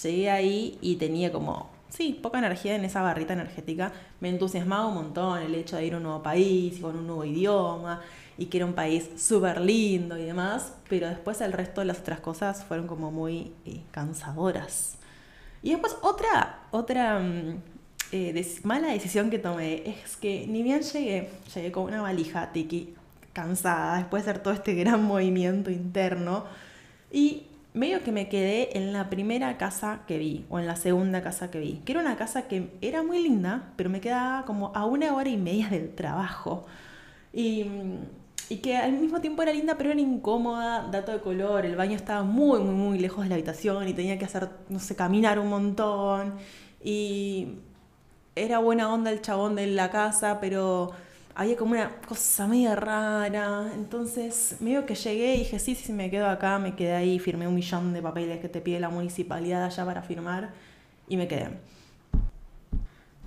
Llegué 0.02 0.30
ahí 0.30 0.78
y 0.80 0.96
tenía 0.96 1.30
como, 1.30 1.68
sí, 1.90 2.18
poca 2.22 2.38
energía 2.38 2.74
en 2.74 2.86
esa 2.86 3.02
barrita 3.02 3.34
energética. 3.34 3.92
Me 4.20 4.30
entusiasmaba 4.30 4.86
un 4.86 4.94
montón 4.94 5.42
el 5.42 5.54
hecho 5.54 5.76
de 5.76 5.84
ir 5.84 5.92
a 5.92 5.98
un 5.98 6.04
nuevo 6.04 6.22
país, 6.22 6.80
con 6.80 6.96
un 6.96 7.06
nuevo 7.06 7.26
idioma 7.26 8.00
y 8.36 8.46
que 8.46 8.58
era 8.58 8.66
un 8.66 8.74
país 8.74 9.10
súper 9.16 9.60
lindo 9.60 10.18
y 10.18 10.24
demás, 10.24 10.72
pero 10.88 11.08
después 11.08 11.40
el 11.40 11.52
resto 11.52 11.80
de 11.80 11.86
las 11.86 12.00
otras 12.00 12.20
cosas 12.20 12.64
fueron 12.64 12.86
como 12.86 13.10
muy 13.10 13.52
eh, 13.64 13.80
cansadoras. 13.90 14.96
Y 15.62 15.70
después 15.70 15.96
otra, 16.02 16.60
otra 16.70 17.18
mm, 17.20 17.58
eh, 18.12 18.46
mala 18.64 18.88
decisión 18.88 19.30
que 19.30 19.38
tomé 19.38 19.88
es 19.88 20.16
que 20.16 20.46
ni 20.46 20.62
bien 20.62 20.82
llegué, 20.82 21.30
llegué 21.54 21.72
con 21.72 21.84
una 21.84 22.02
valija 22.02 22.52
tiki 22.52 22.94
cansada 23.32 23.98
después 23.98 24.24
de 24.24 24.30
hacer 24.30 24.42
todo 24.42 24.54
este 24.54 24.74
gran 24.74 25.02
movimiento 25.02 25.70
interno 25.70 26.44
y 27.10 27.44
medio 27.74 28.04
que 28.04 28.12
me 28.12 28.28
quedé 28.28 28.78
en 28.78 28.92
la 28.92 29.10
primera 29.10 29.58
casa 29.58 30.02
que 30.06 30.18
vi 30.18 30.46
o 30.48 30.60
en 30.60 30.66
la 30.66 30.76
segunda 30.76 31.22
casa 31.22 31.50
que 31.50 31.58
vi, 31.58 31.80
que 31.84 31.92
era 31.92 32.00
una 32.00 32.16
casa 32.16 32.46
que 32.46 32.70
era 32.80 33.02
muy 33.02 33.22
linda, 33.22 33.72
pero 33.76 33.90
me 33.90 34.00
quedaba 34.00 34.44
como 34.44 34.72
a 34.74 34.86
una 34.86 35.12
hora 35.14 35.28
y 35.28 35.36
media 35.36 35.68
del 35.68 35.94
trabajo. 35.94 36.66
Y 37.32 37.64
mm, 37.64 38.23
y 38.48 38.58
que 38.58 38.76
al 38.76 38.92
mismo 38.92 39.20
tiempo 39.20 39.42
era 39.42 39.52
linda, 39.52 39.76
pero 39.76 39.90
era 39.90 40.00
incómoda, 40.00 40.88
dato 40.90 41.12
de 41.12 41.20
color, 41.20 41.64
el 41.64 41.76
baño 41.76 41.96
estaba 41.96 42.22
muy, 42.22 42.60
muy, 42.60 42.74
muy 42.74 42.98
lejos 42.98 43.24
de 43.24 43.30
la 43.30 43.36
habitación 43.36 43.88
y 43.88 43.94
tenía 43.94 44.18
que 44.18 44.24
hacer, 44.26 44.48
no 44.68 44.78
sé, 44.78 44.96
caminar 44.96 45.38
un 45.38 45.48
montón. 45.48 46.34
Y 46.82 47.58
era 48.36 48.58
buena 48.58 48.92
onda 48.92 49.10
el 49.10 49.22
chabón 49.22 49.54
de 49.56 49.66
la 49.68 49.90
casa, 49.90 50.40
pero 50.40 50.92
había 51.34 51.56
como 51.56 51.72
una 51.72 52.00
cosa 52.06 52.46
media 52.46 52.76
rara. 52.76 53.70
Entonces, 53.74 54.56
medio 54.60 54.86
que 54.86 54.94
llegué 54.94 55.36
y 55.36 55.38
dije, 55.40 55.58
sí, 55.58 55.74
sí, 55.74 55.92
me 55.92 56.10
quedo 56.10 56.28
acá, 56.28 56.58
me 56.58 56.74
quedé 56.74 56.92
ahí, 56.94 57.18
firmé 57.18 57.48
un 57.48 57.54
millón 57.54 57.92
de 57.92 58.02
papeles 58.02 58.40
que 58.40 58.48
te 58.48 58.60
pide 58.60 58.80
la 58.80 58.90
municipalidad 58.90 59.64
allá 59.64 59.84
para 59.84 60.02
firmar 60.02 60.52
y 61.08 61.16
me 61.16 61.28
quedé. 61.28 61.73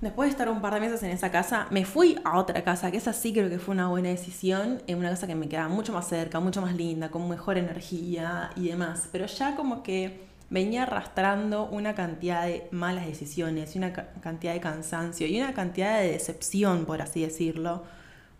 Después 0.00 0.28
de 0.28 0.30
estar 0.30 0.48
un 0.48 0.60
par 0.60 0.74
de 0.74 0.80
meses 0.80 1.02
en 1.02 1.10
esa 1.10 1.32
casa, 1.32 1.66
me 1.70 1.84
fui 1.84 2.20
a 2.24 2.38
otra 2.38 2.62
casa, 2.62 2.92
que 2.92 2.98
esa 2.98 3.12
sí 3.12 3.32
creo 3.32 3.50
que 3.50 3.58
fue 3.58 3.74
una 3.74 3.88
buena 3.88 4.10
decisión, 4.10 4.80
en 4.86 4.98
una 4.98 5.10
casa 5.10 5.26
que 5.26 5.34
me 5.34 5.48
quedaba 5.48 5.68
mucho 5.68 5.92
más 5.92 6.06
cerca, 6.06 6.38
mucho 6.38 6.62
más 6.62 6.76
linda, 6.76 7.10
con 7.10 7.28
mejor 7.28 7.58
energía 7.58 8.50
y 8.54 8.68
demás. 8.68 9.08
Pero 9.10 9.26
ya 9.26 9.56
como 9.56 9.82
que 9.82 10.20
venía 10.50 10.84
arrastrando 10.84 11.66
una 11.66 11.96
cantidad 11.96 12.46
de 12.46 12.68
malas 12.70 13.06
decisiones 13.06 13.76
una 13.76 13.92
cantidad 13.92 14.54
de 14.54 14.60
cansancio 14.60 15.26
y 15.26 15.40
una 15.40 15.52
cantidad 15.52 15.98
de 16.00 16.12
decepción, 16.12 16.84
por 16.86 17.02
así 17.02 17.22
decirlo, 17.22 17.82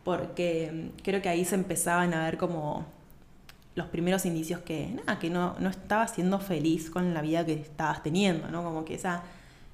porque 0.04 0.92
mm, 0.96 1.02
creo 1.02 1.20
que 1.22 1.28
ahí 1.28 1.44
se 1.44 1.56
empezaban 1.56 2.14
a 2.14 2.24
ver 2.24 2.38
como 2.38 2.86
los 3.74 3.88
primeros 3.88 4.26
indicios 4.26 4.60
que, 4.60 4.90
nada, 4.90 5.18
que 5.18 5.28
no, 5.28 5.56
no 5.58 5.70
estaba 5.70 6.06
siendo 6.06 6.38
feliz 6.38 6.88
con 6.88 7.14
la 7.14 7.20
vida 7.20 7.44
que 7.44 7.54
estabas 7.54 8.02
teniendo, 8.02 8.48
¿no? 8.48 8.62
Como 8.62 8.84
que 8.84 8.94
esa 8.94 9.22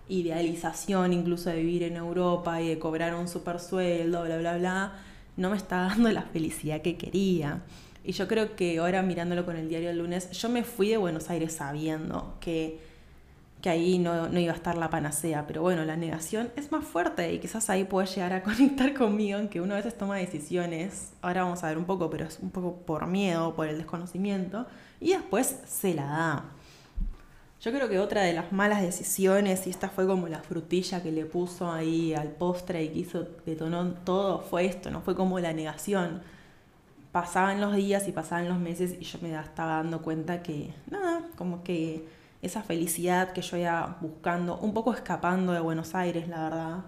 idealización 0.08 1.12
incluso 1.12 1.50
de 1.50 1.56
vivir 1.56 1.82
en 1.84 1.96
Europa 1.96 2.61
y 2.61 2.68
de 2.68 2.78
cobrar 2.78 3.14
un 3.14 3.28
super 3.28 3.58
sueldo, 3.58 4.25
bla, 4.25 4.37
bla, 4.38 4.56
bla, 4.56 4.92
no 5.37 5.50
me 5.50 5.56
está 5.56 5.76
dando 5.88 6.11
la 6.11 6.23
felicidad 6.23 6.82
que 6.82 6.96
quería. 6.96 7.62
Y 8.04 8.12
yo 8.12 8.28
creo 8.28 8.54
que 8.54 8.78
ahora 8.78 9.02
mirándolo 9.02 9.46
con 9.46 9.56
el 9.56 9.68
diario 9.68 9.88
del 9.88 9.99
lunes, 9.99 10.30
yo 10.32 10.49
me 10.50 10.62
fui 10.62 10.90
de 10.90 10.99
Buenos 10.99 11.30
Aires 11.30 11.54
sabiendo 11.54 12.37
que, 12.38 12.78
que 13.62 13.70
ahí 13.70 13.99
no, 13.99 14.28
no, 14.28 14.38
iba 14.38 14.52
a 14.52 14.56
estar 14.56 14.76
la 14.76 14.90
panacea, 14.90 15.46
pero 15.46 15.62
bueno, 15.62 15.87
la 15.87 15.96
negación 15.96 16.50
es 16.54 16.70
más 16.70 16.84
fuerte 16.84 17.32
y 17.32 17.38
quizás 17.38 17.70
ahí 17.70 17.84
puede 17.84 18.06
llegar 18.08 18.34
a 18.34 18.42
conectar 18.44 18.92
conmigo 18.92 19.38
en 19.38 19.49
que 19.49 19.62
uno 19.62 19.73
a 19.73 19.78
veces 19.78 19.96
toma 19.96 20.18
decisiones, 20.18 21.14
ahora 21.23 21.44
vamos 21.44 21.64
a 21.64 21.68
ver 21.68 21.78
un 21.78 21.87
poco, 21.87 22.11
pero 22.11 22.26
es 22.26 22.38
un 22.40 22.50
poco 22.50 22.76
por 22.76 23.06
miedo, 23.06 23.54
por 23.54 23.68
el 23.68 23.78
desconocimiento, 23.78 24.66
y 25.00 25.12
después 25.12 25.61
se 25.66 25.94
la 25.94 26.04
da. 26.04 26.44
Yo 27.64 27.73
creo 27.73 27.88
que 27.88 27.99
otra 27.99 28.21
de 28.21 28.35
las 28.35 28.52
malas 28.52 28.83
decisiones, 28.83 29.66
y 29.66 29.71
esta 29.71 29.88
fue 29.88 30.06
como 30.06 30.28
la 30.28 30.40
frutilla 30.40 31.02
que 31.02 31.11
le 31.11 31.25
puso 31.25 31.73
ahí 31.73 32.12
al 32.12 32.28
postre 32.28 32.85
y 32.85 32.88
que 32.90 32.99
hizo, 32.99 33.26
detonó 33.47 33.94
todo, 34.04 34.40
fue 34.42 34.66
esto, 34.66 34.90
¿no? 34.90 35.00
Fue 35.00 35.14
como 35.14 35.40
la 35.40 35.54
negación. 35.54 36.21
Pasaban 37.11 37.62
los 37.62 37.75
días 37.75 38.06
y 38.06 38.12
pasaban 38.12 38.50
los 38.50 38.59
meses 38.59 38.97
y 39.00 39.04
yo 39.04 39.18
me 39.23 39.35
estaba 39.35 39.76
dando 39.76 40.02
cuenta 40.02 40.42
que, 40.42 40.75
nada, 40.90 41.23
como 41.37 41.64
que 41.64 42.06
esa 42.42 42.62
felicidad 42.62 43.33
que 43.33 43.40
yo 43.40 43.56
iba 43.56 43.97
buscando, 44.02 44.59
un 44.59 44.75
poco 44.75 44.92
escapando 44.92 45.54
de 45.54 45.61
Buenos 45.61 45.94
Aires, 45.94 46.28
la 46.28 46.42
verdad, 46.42 46.85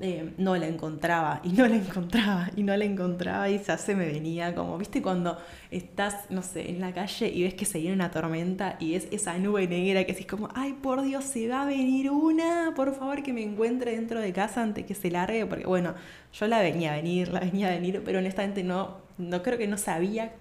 eh, 0.00 0.32
no 0.38 0.56
la 0.56 0.66
encontraba 0.66 1.40
y 1.44 1.50
no 1.50 1.66
la 1.66 1.76
encontraba 1.76 2.50
y 2.56 2.62
no 2.62 2.74
la 2.74 2.84
encontraba 2.84 3.50
y 3.50 3.58
ya 3.58 3.76
se 3.76 3.94
me 3.94 4.06
venía 4.06 4.54
como, 4.54 4.78
viste, 4.78 5.02
cuando 5.02 5.36
estás, 5.70 6.30
no 6.30 6.42
sé, 6.42 6.70
en 6.70 6.80
la 6.80 6.94
calle 6.94 7.28
y 7.28 7.42
ves 7.42 7.54
que 7.54 7.66
se 7.66 7.78
viene 7.78 7.94
una 7.94 8.10
tormenta 8.10 8.76
y 8.80 8.94
es 8.94 9.08
esa 9.10 9.36
nube 9.38 9.68
negra 9.68 10.04
que 10.04 10.12
decís 10.12 10.26
como, 10.26 10.48
ay, 10.54 10.72
por 10.72 11.02
Dios, 11.02 11.24
se 11.24 11.48
va 11.48 11.62
a 11.62 11.66
venir 11.66 12.10
una, 12.10 12.72
por 12.74 12.94
favor 12.94 13.22
que 13.22 13.34
me 13.34 13.42
encuentre 13.42 13.94
dentro 13.94 14.20
de 14.20 14.32
casa 14.32 14.62
antes 14.62 14.86
que 14.86 14.94
se 14.94 15.10
largue, 15.10 15.44
porque 15.44 15.66
bueno, 15.66 15.94
yo 16.32 16.46
la 16.46 16.60
venía 16.60 16.92
a 16.92 16.96
venir, 16.96 17.28
la 17.28 17.40
venía 17.40 17.68
a 17.68 17.70
venir, 17.72 18.02
pero 18.04 18.20
honestamente 18.20 18.62
no, 18.64 18.98
no 19.18 19.42
creo 19.42 19.58
que 19.58 19.68
no 19.68 19.76
sabía 19.76 20.32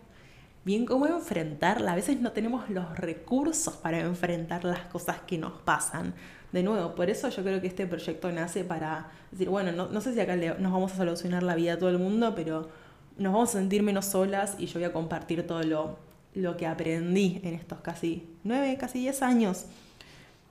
bien 0.63 0.85
cómo 0.85 1.07
enfrentarla. 1.07 1.93
A 1.93 1.95
veces 1.95 2.21
no 2.21 2.31
tenemos 2.31 2.69
los 2.69 2.97
recursos 2.97 3.75
para 3.75 3.99
enfrentar 3.99 4.63
las 4.63 4.85
cosas 4.85 5.19
que 5.27 5.37
nos 5.37 5.53
pasan 5.63 6.13
de 6.51 6.63
nuevo, 6.63 6.95
por 6.95 7.09
eso 7.09 7.29
yo 7.29 7.43
creo 7.43 7.61
que 7.61 7.67
este 7.67 7.85
proyecto 7.85 8.31
nace 8.31 8.63
para 8.63 9.11
decir, 9.31 9.49
bueno, 9.49 9.71
no, 9.71 10.01
sé 10.01 10.13
si 10.13 10.19
acá 10.19 10.35
nos 10.35 10.71
vamos 10.71 10.93
a 10.93 10.97
solucionar 10.97 11.43
la 11.43 11.55
vida 11.55 11.73
a 11.73 11.79
todo 11.79 11.89
el 11.89 11.99
mundo, 11.99 12.33
pero 12.35 12.69
nos 13.17 13.33
vamos 13.33 13.49
a 13.49 13.59
sentir 13.59 13.83
menos 13.83 14.05
solas 14.05 14.55
y 14.57 14.65
yo 14.65 14.79
voy 14.79 14.85
a 14.85 14.93
compartir 14.93 15.45
todo 15.45 15.61
lo, 15.63 15.99
lo 16.33 16.57
que 16.57 16.65
aprendí 16.65 17.39
en 17.43 17.53
estos 17.53 17.81
casi 17.81 18.27
nueve, 18.43 18.77
casi 18.79 18.99
diez 18.99 19.21
años. 19.21 19.65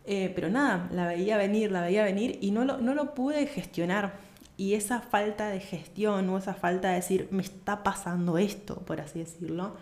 Eh, 0.04 0.32
pero 0.34 0.48
nada, 0.48 0.88
la 0.92 1.06
veía 1.06 1.36
venir, 1.36 1.70
la 1.70 1.82
veía 1.82 2.02
venir 2.02 2.38
y 2.40 2.50
no 2.50 2.64
lo, 2.64 2.78
no 2.78 2.94
lo 2.94 3.14
pude 3.14 3.46
gestionar. 3.46 4.14
Y 4.56 4.74
esa 4.74 5.00
falta 5.00 5.48
de 5.50 5.60
gestión 5.60 6.28
o 6.30 6.38
esa 6.38 6.54
falta 6.54 6.88
de 6.88 6.96
decir, 6.96 7.28
me 7.30 7.42
está 7.42 7.82
pasando 7.82 8.38
esto, 8.38 8.76
por 8.80 9.00
así 9.00 9.18
decirlo, 9.20 9.76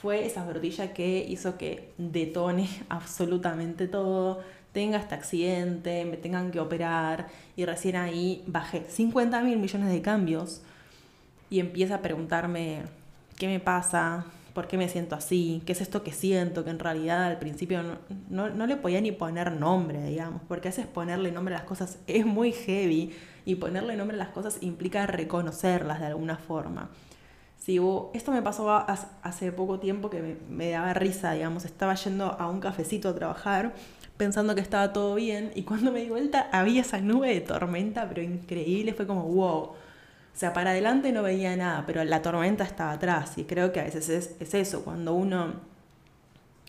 fue 0.00 0.26
esa 0.26 0.44
brotilla 0.44 0.92
que 0.92 1.26
hizo 1.28 1.56
que 1.58 1.92
detone 1.98 2.68
absolutamente 2.88 3.88
todo, 3.88 4.42
tenga 4.74 4.98
este 4.98 5.14
accidente, 5.14 6.04
me 6.04 6.18
tengan 6.18 6.50
que 6.50 6.60
operar 6.60 7.28
y 7.56 7.64
recién 7.64 7.96
ahí 7.96 8.42
bajé 8.46 8.84
50 8.88 9.40
mil 9.42 9.58
millones 9.58 9.88
de 9.88 10.02
cambios 10.02 10.62
y 11.48 11.60
empieza 11.60 11.94
a 11.94 12.02
preguntarme 12.02 12.82
qué 13.38 13.46
me 13.46 13.60
pasa, 13.60 14.26
por 14.52 14.66
qué 14.66 14.76
me 14.76 14.88
siento 14.88 15.14
así, 15.14 15.62
qué 15.64 15.72
es 15.72 15.80
esto 15.80 16.02
que 16.02 16.12
siento, 16.12 16.64
que 16.64 16.70
en 16.70 16.80
realidad 16.80 17.24
al 17.24 17.38
principio 17.38 17.82
no, 18.28 18.50
no, 18.50 18.66
le 18.66 18.76
podía 18.76 19.00
ni 19.00 19.12
poner 19.12 19.52
nombre, 19.52 20.02
digamos, 20.04 20.42
porque 20.48 20.68
a 20.68 20.72
veces 20.72 20.86
ponerle 20.88 21.30
nombre 21.30 21.54
a 21.54 21.58
las 21.58 21.66
cosas 21.66 21.98
es 22.08 22.26
muy 22.26 22.50
heavy 22.50 23.14
y 23.44 23.54
ponerle 23.54 23.96
nombre 23.96 24.16
a 24.16 24.18
las 24.18 24.30
cosas 24.30 24.58
implica 24.60 25.06
reconocerlas 25.06 26.00
de 26.00 26.06
alguna 26.06 26.36
forma. 26.36 26.90
Si 27.58 27.80
esto 28.12 28.32
me 28.32 28.42
pasó 28.42 28.70
hace 29.22 29.52
poco 29.52 29.78
tiempo 29.78 30.10
que 30.10 30.20
me, 30.20 30.36
me 30.50 30.70
daba 30.70 30.92
risa, 30.94 31.32
digamos, 31.32 31.64
estaba 31.64 31.94
yendo 31.94 32.32
a 32.38 32.50
un 32.50 32.60
cafecito 32.60 33.08
a 33.08 33.14
trabajar 33.14 33.72
pensando 34.16 34.54
que 34.54 34.60
estaba 34.60 34.92
todo 34.92 35.14
bien 35.14 35.50
y 35.54 35.62
cuando 35.62 35.90
me 35.92 36.00
di 36.00 36.08
vuelta 36.08 36.48
había 36.52 36.82
esa 36.82 37.00
nube 37.00 37.34
de 37.34 37.40
tormenta, 37.40 38.08
pero 38.08 38.22
increíble, 38.22 38.94
fue 38.94 39.06
como 39.06 39.24
wow. 39.24 39.74
O 40.34 40.36
sea, 40.36 40.52
para 40.52 40.70
adelante 40.70 41.12
no 41.12 41.22
veía 41.22 41.56
nada, 41.56 41.84
pero 41.86 42.02
la 42.04 42.22
tormenta 42.22 42.64
estaba 42.64 42.92
atrás 42.92 43.38
y 43.38 43.44
creo 43.44 43.72
que 43.72 43.80
a 43.80 43.84
veces 43.84 44.08
es, 44.40 44.54
eso, 44.54 44.84
cuando 44.84 45.14
uno, 45.14 45.54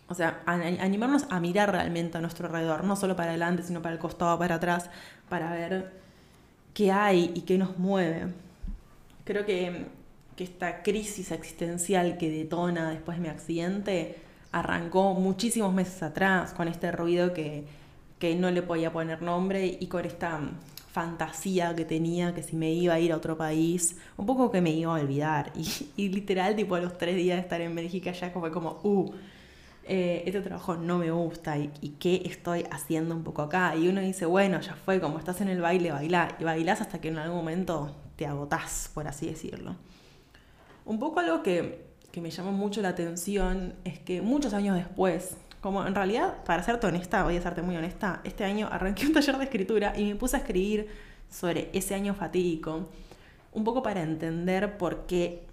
o 0.07 0.13
sea, 0.13 0.41
animarnos 0.45 1.25
a 1.29 1.39
mirar 1.39 1.71
realmente 1.71 2.17
a 2.17 2.21
nuestro 2.21 2.47
alrededor, 2.47 2.83
no 2.83 2.95
solo 2.95 3.15
para 3.15 3.29
adelante, 3.29 3.63
sino 3.63 3.81
para 3.81 3.93
el 3.93 3.99
costado, 3.99 4.37
para 4.37 4.55
atrás, 4.55 4.89
para 5.29 5.51
ver 5.51 5.93
qué 6.75 6.91
hay 6.91 7.31
y 7.33 7.41
qué 7.41 7.57
nos 7.57 7.77
mueve. 7.79 8.33
Creo 9.23 9.45
que, 9.47 9.87
que 10.35 10.43
esta 10.43 10.83
crisis 10.83 11.31
existencial 11.31 12.19
que 12.19 12.29
detona 12.29 12.91
después 12.91 13.17
de 13.17 13.23
mi 13.23 13.29
accidente, 13.29 14.24
arrancó 14.55 15.13
muchísimos 15.13 15.73
meses 15.73 16.01
atrás 16.01 16.53
con 16.53 16.69
este 16.69 16.89
ruido 16.89 17.33
que, 17.33 17.67
no 18.39 18.49
le 18.49 18.63
podía 18.63 18.91
poner 18.91 19.21
nombre 19.21 19.77
y 19.79 19.85
con 19.85 20.03
esta 20.03 20.39
fantasía 20.91 21.75
que 21.75 21.85
tenía 21.85 22.33
que 22.33 22.41
si 22.41 22.55
me 22.55 22.71
iba 22.73 22.95
a 22.95 22.99
ir 22.99 23.11
a 23.11 23.17
otro 23.17 23.37
país, 23.37 23.97
un 24.17 24.25
poco 24.25 24.49
que 24.49 24.61
me 24.61 24.71
iba 24.71 24.97
a 24.97 24.99
olvidar. 24.99 25.51
Y, 25.97 26.09
literal, 26.09 26.55
tipo 26.55 26.73
a 26.73 26.79
los 26.79 26.97
tres 26.97 27.17
días 27.17 27.35
de 27.35 27.41
estar 27.41 27.61
en 27.61 27.75
México 27.75 28.09
ya 28.09 28.31
fue 28.31 28.49
como, 28.49 28.79
uh, 28.81 29.13
eh, 29.83 30.23
este 30.25 30.41
trabajo 30.41 30.75
no 30.75 30.97
me 30.97 31.11
gusta 31.11 31.55
y, 31.59 31.69
y, 31.81 31.89
qué 31.99 32.23
estoy 32.25 32.65
haciendo 32.71 33.13
un 33.13 33.23
poco 33.23 33.43
acá. 33.43 33.75
Y 33.75 33.89
uno 33.89 34.01
dice, 34.01 34.25
bueno, 34.25 34.59
ya 34.61 34.73
fue, 34.73 34.99
como 34.99 35.19
estás 35.19 35.39
en 35.41 35.49
el 35.49 35.61
baile, 35.61 35.91
bailá. 35.91 36.35
Y 36.39 36.45
bailás 36.45 36.81
hasta 36.81 36.99
que 36.99 37.09
en 37.09 37.19
algún 37.19 37.37
momento 37.37 37.95
te 38.15 38.25
agotás, 38.25 38.89
por 38.91 39.07
así 39.07 39.27
decirlo. 39.27 39.75
Un 40.85 40.97
poco 40.97 41.19
algo 41.19 41.43
que 41.43 41.94
que 42.15 42.21
me 42.21 42.31
llamó 42.31 42.53
mucho 42.53 42.81
la 42.81 42.87
atención 42.87 43.73
es 43.83 43.99
que 43.99 44.21
muchos 44.21 44.53
años 44.53 44.77
después, 44.77 45.35
como 45.59 45.85
en 45.85 45.93
realidad, 45.93 46.45
para 46.45 46.63
serte 46.63 46.87
honesta, 46.87 47.25
voy 47.25 47.35
a 47.35 47.41
serte 47.41 47.61
muy 47.61 47.75
honesta, 47.75 48.21
este 48.23 48.45
año 48.45 48.69
arranqué 48.71 49.05
un 49.05 49.11
taller 49.11 49.37
de 49.37 49.43
escritura 49.43 49.93
y 49.97 50.05
me 50.05 50.15
puse 50.15 50.37
a 50.37 50.39
escribir 50.39 50.87
sobre 51.29 51.69
ese 51.73 51.93
año 51.93 52.13
fatídico, 52.13 52.87
un 53.51 53.65
poco 53.65 53.83
para 53.83 54.01
entender 54.01 54.77
por 54.77 55.07
qué 55.07 55.43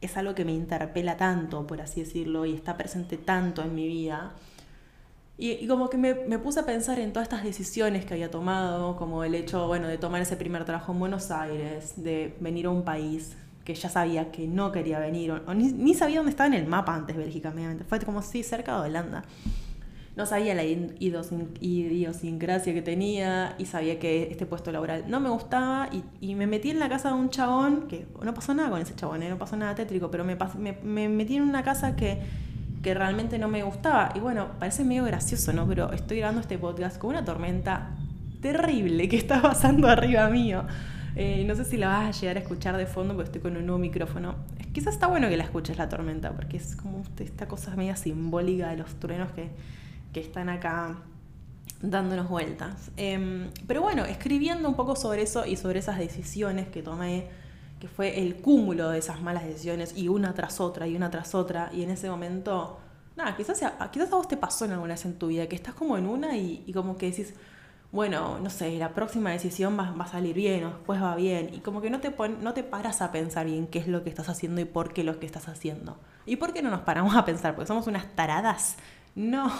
es 0.00 0.16
algo 0.16 0.34
que 0.34 0.46
me 0.46 0.52
interpela 0.52 1.18
tanto, 1.18 1.66
por 1.66 1.82
así 1.82 2.00
decirlo, 2.00 2.46
y 2.46 2.54
está 2.54 2.78
presente 2.78 3.18
tanto 3.18 3.60
en 3.60 3.74
mi 3.74 3.86
vida. 3.86 4.32
Y, 5.36 5.66
como 5.68 5.90
que 5.90 5.98
me, 5.98 6.14
me, 6.14 6.38
puse 6.38 6.60
a 6.60 6.64
pensar 6.64 6.98
en 6.98 7.12
todas 7.12 7.28
estas 7.28 7.44
decisiones 7.44 8.06
que 8.06 8.14
había 8.14 8.30
tomado, 8.30 8.96
como 8.96 9.24
el 9.24 9.34
hecho, 9.34 9.66
bueno, 9.66 9.88
de 9.88 9.98
tomar 9.98 10.22
ese 10.22 10.38
primer 10.38 10.64
trabajo 10.64 10.92
en 10.92 11.00
Buenos 11.00 11.30
Aires, 11.30 12.02
de 12.02 12.34
venir 12.40 12.64
a 12.64 12.70
un 12.70 12.82
país 12.82 13.36
que 13.68 13.74
ya 13.74 13.90
sabía 13.90 14.32
que 14.32 14.48
no 14.48 14.72
quería 14.72 14.98
venir, 14.98 15.42
ni, 15.54 15.92
sabía 15.92 16.20
dónde 16.20 16.30
estaba 16.30 16.46
en 16.46 16.54
el 16.54 16.66
mapa 16.66 16.94
antes 16.94 17.14
Bélgica, 17.14 17.50
obviamente. 17.50 17.84
Fue 17.84 18.00
como 18.00 18.22
si 18.22 18.42
cerca 18.42 18.80
de 18.80 18.88
Holanda. 18.88 19.24
No 20.16 20.24
sabía 20.24 20.54
la 20.54 20.64
idiosincrasia 20.64 22.72
que 22.72 22.80
tenía 22.80 23.54
y 23.58 23.66
sabía 23.66 23.98
que 23.98 24.28
este 24.30 24.46
puesto 24.46 24.72
laboral 24.72 25.04
no 25.08 25.20
me 25.20 25.28
gustaba 25.28 25.90
y, 26.22 26.34
me 26.34 26.46
metí 26.46 26.70
en 26.70 26.78
la 26.78 26.88
casa 26.88 27.10
de 27.10 27.16
un 27.16 27.28
chabón, 27.28 27.88
que 27.88 28.06
no 28.22 28.32
pasó 28.32 28.54
nada 28.54 28.70
con 28.70 28.80
ese 28.80 28.94
chabón, 28.94 29.22
¿eh? 29.22 29.28
no 29.28 29.36
pasó 29.36 29.54
nada 29.58 29.74
tétrico, 29.74 30.10
pero 30.10 30.24
me, 30.24 30.38
me, 30.82 31.10
metí 31.10 31.36
en 31.36 31.42
una 31.42 31.62
casa 31.62 31.94
que, 31.94 32.22
que 32.82 32.94
realmente 32.94 33.38
no 33.38 33.48
me 33.48 33.62
gustaba. 33.64 34.12
Y 34.14 34.20
bueno, 34.20 34.52
parece 34.58 34.82
medio 34.82 35.04
gracioso, 35.04 35.52
¿no? 35.52 35.68
Pero 35.68 35.92
estoy 35.92 36.16
grabando 36.16 36.40
este 36.40 36.56
podcast 36.56 36.96
con 36.96 37.10
una 37.10 37.22
tormenta 37.22 37.90
terrible 38.40 39.10
que 39.10 39.18
está 39.18 39.42
pasando 39.42 39.88
arriba 39.88 40.26
mío. 40.30 40.64
Eh, 41.20 41.42
no 41.44 41.56
sé 41.56 41.64
si 41.64 41.76
la 41.76 41.88
vas 41.88 42.16
a 42.16 42.20
llegar 42.20 42.36
a 42.36 42.40
escuchar 42.40 42.76
de 42.76 42.86
fondo 42.86 43.12
porque 43.14 43.26
estoy 43.26 43.40
con 43.40 43.56
un 43.56 43.66
nuevo 43.66 43.80
micrófono. 43.80 44.36
Quizás 44.72 44.94
está 44.94 45.08
bueno 45.08 45.28
que 45.28 45.36
la 45.36 45.42
escuches 45.42 45.76
la 45.76 45.88
tormenta 45.88 46.30
porque 46.30 46.58
es 46.58 46.76
como 46.76 47.02
esta 47.18 47.48
cosa 47.48 47.74
media 47.74 47.96
simbólica 47.96 48.68
de 48.70 48.76
los 48.76 48.94
truenos 49.00 49.32
que, 49.32 49.50
que 50.12 50.20
están 50.20 50.48
acá 50.48 50.96
dándonos 51.82 52.28
vueltas. 52.28 52.92
Em, 52.96 53.50
pero 53.66 53.82
bueno, 53.82 54.04
escribiendo 54.04 54.68
un 54.68 54.76
poco 54.76 54.94
sobre 54.94 55.22
eso 55.22 55.44
y 55.44 55.56
sobre 55.56 55.80
esas 55.80 55.98
decisiones 55.98 56.68
que 56.68 56.84
tomé, 56.84 57.26
que 57.80 57.88
fue 57.88 58.20
el 58.20 58.36
cúmulo 58.36 58.90
de 58.90 59.00
esas 59.00 59.20
malas 59.20 59.44
decisiones 59.44 59.94
y 59.96 60.06
una 60.06 60.34
tras 60.34 60.60
otra 60.60 60.86
y 60.86 60.94
una 60.94 61.10
tras 61.10 61.34
otra, 61.34 61.70
y 61.72 61.82
en 61.82 61.90
ese 61.90 62.08
momento, 62.08 62.78
nada, 63.16 63.36
quizás, 63.36 63.60
quizás 63.90 64.12
a 64.12 64.14
vos 64.14 64.28
te 64.28 64.36
pasó 64.36 64.66
en 64.66 64.72
alguna 64.72 64.94
vez 64.94 65.04
en 65.04 65.18
tu 65.18 65.26
vida, 65.26 65.48
que 65.48 65.56
estás 65.56 65.74
como 65.74 65.98
en 65.98 66.06
una 66.06 66.36
y, 66.36 66.62
y 66.64 66.72
como 66.72 66.96
que 66.96 67.10
decís, 67.10 67.34
bueno, 67.90 68.38
no 68.38 68.50
sé, 68.50 68.76
la 68.78 68.92
próxima 68.92 69.30
decisión 69.30 69.78
va, 69.78 69.94
a 69.98 70.06
salir 70.06 70.34
bien 70.34 70.64
o 70.64 70.70
después 70.70 71.02
va 71.02 71.16
bien. 71.16 71.50
Y 71.54 71.60
como 71.60 71.80
que 71.80 71.88
no 71.88 72.00
te, 72.00 72.14
no 72.40 72.52
te 72.52 72.62
paras 72.62 73.00
a 73.00 73.12
pensar 73.12 73.46
bien 73.46 73.66
qué 73.66 73.78
es 73.78 73.88
lo 73.88 74.04
que 74.04 74.10
estás 74.10 74.28
haciendo 74.28 74.60
y 74.60 74.66
por 74.66 74.92
qué 74.92 75.04
lo 75.04 75.18
que 75.18 75.26
estás 75.26 75.48
haciendo. 75.48 75.96
¿Y 76.26 76.36
por 76.36 76.52
qué 76.52 76.62
no 76.62 76.70
nos 76.70 76.80
paramos 76.80 77.16
a 77.16 77.24
pensar? 77.24 77.54
¿Porque 77.54 77.68
somos 77.68 77.86
unas 77.86 78.14
taradas? 78.14 78.76
No, 79.14 79.50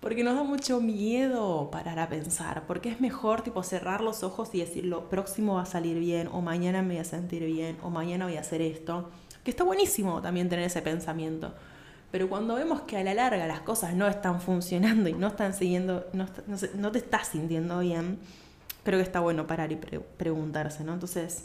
porque 0.00 0.22
nos 0.22 0.36
da 0.36 0.44
mucho 0.44 0.80
miedo 0.80 1.68
parar 1.72 1.98
a 1.98 2.08
pensar. 2.08 2.62
Porque 2.68 2.88
es 2.88 3.00
mejor 3.00 3.42
tipo 3.42 3.64
cerrar 3.64 4.00
los 4.00 4.22
ojos 4.22 4.50
y 4.54 4.60
decir 4.60 4.84
lo 4.84 5.08
próximo 5.08 5.54
va 5.54 5.62
a 5.62 5.66
salir 5.66 5.98
bien 5.98 6.28
o 6.32 6.42
mañana 6.42 6.82
me 6.82 6.94
voy 6.94 6.98
a 6.98 7.04
sentir 7.04 7.44
bien 7.44 7.78
o 7.82 7.90
mañana 7.90 8.26
voy 8.26 8.36
a 8.36 8.40
hacer 8.40 8.62
esto. 8.62 9.10
Que 9.42 9.50
está 9.50 9.64
buenísimo 9.64 10.22
también 10.22 10.48
tener 10.48 10.66
ese 10.66 10.82
pensamiento 10.82 11.52
Pero 12.16 12.30
cuando 12.30 12.54
vemos 12.54 12.80
que 12.80 12.96
a 12.96 13.04
la 13.04 13.12
larga 13.12 13.46
las 13.46 13.60
cosas 13.60 13.92
no 13.92 14.06
están 14.06 14.40
funcionando 14.40 15.10
y 15.10 15.12
no 15.12 15.26
están 15.26 15.52
siguiendo, 15.52 16.06
no, 16.14 16.26
no, 16.78 16.90
te 16.90 16.96
estás 16.96 17.28
sintiendo 17.28 17.80
bien, 17.80 18.18
creo 18.84 18.98
que 18.98 19.02
está 19.02 19.20
bueno 19.20 19.46
parar 19.46 19.70
y 19.70 19.76
preguntarse, 19.76 20.82
¿no? 20.82 20.94
Entonces, 20.94 21.44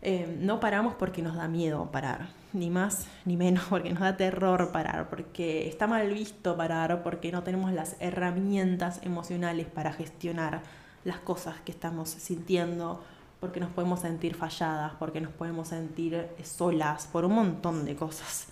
eh, 0.00 0.38
no 0.40 0.60
paramos 0.60 0.94
porque 0.94 1.20
nos 1.20 1.36
da 1.36 1.46
miedo 1.46 1.90
parar, 1.92 2.30
ni 2.54 2.70
más 2.70 3.06
ni 3.26 3.36
menos 3.36 3.64
porque 3.68 3.90
nos 3.90 4.00
da 4.00 4.16
terror 4.16 4.72
parar, 4.72 5.10
porque 5.10 5.68
está 5.68 5.86
mal 5.86 6.10
visto 6.10 6.56
parar, 6.56 7.02
porque 7.02 7.30
no 7.30 7.42
tenemos 7.42 7.70
las 7.74 7.94
herramientas 8.00 9.00
emocionales 9.02 9.66
para 9.66 9.92
gestionar 9.92 10.62
las 11.04 11.18
cosas 11.18 11.56
que 11.66 11.70
estamos 11.70 12.08
sintiendo, 12.08 13.04
porque 13.40 13.60
nos 13.60 13.68
podemos 13.72 14.00
sentir 14.00 14.34
falladas, 14.34 14.94
porque 14.98 15.20
nos 15.20 15.32
podemos 15.32 15.68
sentir 15.68 16.28
solas, 16.44 17.06
por 17.08 17.26
un 17.26 17.34
montón 17.34 17.84
de 17.84 17.94
cosas. 17.94 18.48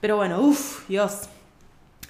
Pero 0.00 0.16
bueno, 0.16 0.40
uff, 0.40 0.88
Dios. 0.88 1.22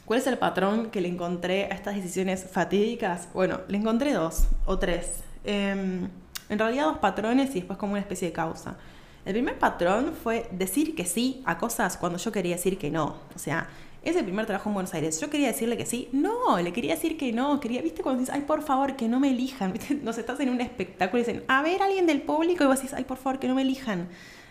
¿Cuál 0.05 0.21
es 0.21 0.27
el 0.27 0.39
patrón 0.39 0.91
que 0.91 1.01
le 1.01 1.09
encontré 1.09 1.65
a 1.65 1.75
estas 1.75 1.97
decisiones 1.97 2.45
fatídicas? 2.51 3.29
Bueno, 3.35 3.61
le 3.69 3.79
encontré 3.79 4.13
dos 4.13 4.45
o 4.65 4.79
tres. 4.79 5.21
Em, 5.45 6.09
en 6.49 6.59
realidad 6.59 6.85
dos 6.85 6.99
patrones 6.99 7.51
y 7.51 7.55
después 7.55 7.79
como 7.79 7.93
una 7.93 8.01
especie 8.01 8.29
de 8.29 8.33
causa. 8.33 8.77
El 9.25 9.33
primer 9.33 9.59
patrón 9.59 10.13
fue 10.23 10.49
decir 10.53 10.95
que 10.95 11.05
sí 11.05 11.43
a 11.45 11.59
cosas 11.59 11.97
cuando 11.97 12.19
yo 12.19 12.31
quería 12.31 12.55
decir 12.55 12.79
que 12.79 12.91
no. 12.91 13.17
O 13.35 13.39
sea, 13.39 13.69
ese 14.05 14.23
primer 14.23 14.47
trabajo 14.47 14.71
en 14.71 14.75
Buenos 14.75 14.95
Aires, 14.95 15.21
yo 15.21 15.29
quería 15.29 15.49
decirle 15.49 15.77
que 15.77 15.85
sí, 15.85 16.09
no, 16.13 16.61
le 16.61 16.73
quería 16.73 16.95
decir 16.95 17.19
que 17.19 17.33
no, 17.33 17.59
quería, 17.59 17.83
viste 17.83 18.05
cuando 18.05 18.21
dices, 18.21 18.33
ay, 18.33 18.43
por 18.43 18.63
favor, 18.63 18.95
que 18.95 19.09
no 19.09 19.19
me 19.19 19.31
elijan, 19.31 19.73
¿viste? 19.73 19.97
nos 19.97 20.17
estás 20.17 20.39
en 20.39 20.51
un 20.51 20.61
espectáculo 20.61 21.21
y 21.21 21.27
dicen, 21.27 21.43
a 21.49 21.61
ver, 21.63 21.83
alguien 21.83 22.07
del 22.07 22.23
público, 22.23 22.63
y 22.63 22.69
vos 22.69 22.77
decís, 22.77 22.95
ay, 22.95 23.03
por 23.03 23.17
favor, 23.17 23.41
que 23.41 23.49
no 23.49 23.57
me 23.57 23.63
elijan. 23.63 24.09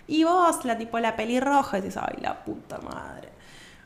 Y 0.07 0.23
vos, 0.23 0.63
la 0.65 0.77
tipo, 0.77 0.99
la 0.99 1.15
pelirroja, 1.15 1.79
y 1.79 1.81
dices, 1.81 2.01
ay, 2.03 2.17
la 2.21 2.43
puta 2.43 2.77
madre. 2.79 3.29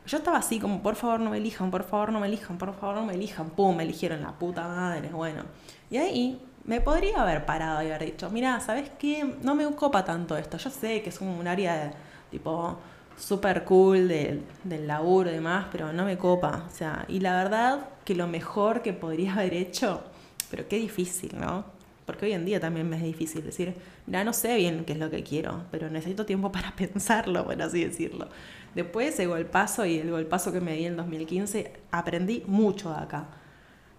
Yo 0.06 0.18
estaba 0.18 0.38
así, 0.38 0.60
como, 0.60 0.82
por 0.82 0.96
favor, 0.96 1.20
no 1.20 1.30
me 1.30 1.38
elijan, 1.38 1.70
por 1.70 1.84
favor, 1.84 2.12
no 2.12 2.20
me 2.20 2.28
elijan, 2.28 2.58
por 2.58 2.74
favor, 2.74 2.96
no 2.96 3.06
me 3.06 3.14
elijan. 3.14 3.52
Pum, 3.52 3.76
me 3.76 3.84
eligieron 3.84 4.22
la 4.22 4.32
puta 4.32 4.68
madre, 4.68 5.10
bueno. 5.10 5.44
Y 5.92 5.98
ahí 5.98 6.42
me 6.66 6.82
podría 6.82 7.22
haber 7.22 7.46
parado 7.46 7.82
y 7.84 7.88
haber 7.88 8.06
dicho, 8.06 8.30
mira, 8.30 8.60
¿sabes 8.60 8.90
qué? 8.98 9.36
No 9.42 9.56
me 9.56 9.66
copa 9.76 10.04
tanto 10.04 10.36
esto. 10.38 10.58
Yo 10.58 10.70
sé 10.70 11.02
que 11.02 11.10
es 11.10 11.22
un 11.22 11.48
área 11.48 11.92
tipo 12.32 12.78
súper 13.18 13.64
cool 13.66 14.08
del, 14.08 14.44
del 14.64 14.88
laburo 14.88 15.30
y 15.30 15.34
demás, 15.34 15.68
pero 15.72 15.94
no 15.94 16.06
me 16.06 16.18
copa. 16.18 16.66
O 16.68 16.76
sea, 16.76 17.06
y 17.08 17.20
la 17.20 17.44
verdad 17.44 17.90
que 18.04 18.16
lo 18.16 18.28
mejor 18.28 18.82
que 18.82 18.94
podría 18.94 19.34
haber 19.34 19.54
hecho, 19.54 20.02
pero 20.50 20.68
qué 20.68 20.78
difícil, 20.78 21.38
¿no? 21.40 21.66
Porque 22.06 22.26
hoy 22.26 22.34
en 22.34 22.46
día 22.46 22.60
también 22.60 22.90
me 22.90 22.96
es 22.96 23.04
difícil 23.04 23.44
decir, 23.44 23.76
no 24.10 24.34
sé 24.34 24.56
bien 24.56 24.86
qué 24.86 24.94
es 24.94 25.00
lo 25.00 25.10
que 25.10 25.24
quiero, 25.24 25.64
pero 25.72 25.90
necesito 25.90 26.26
tiempo 26.26 26.52
para 26.54 26.76
pensarlo, 26.76 27.46
por 27.46 27.62
así 27.62 27.84
decirlo. 27.84 28.28
Después 28.76 29.20
el 29.20 29.30
golpazo 29.30 29.86
y 29.86 29.98
el 29.98 30.12
golpazo 30.12 30.52
que 30.52 30.62
me 30.62 30.74
di 30.76 30.86
en 30.86 30.98
2015, 30.98 31.74
aprendí 31.92 32.44
mucho 32.48 32.92
acá. 32.94 33.28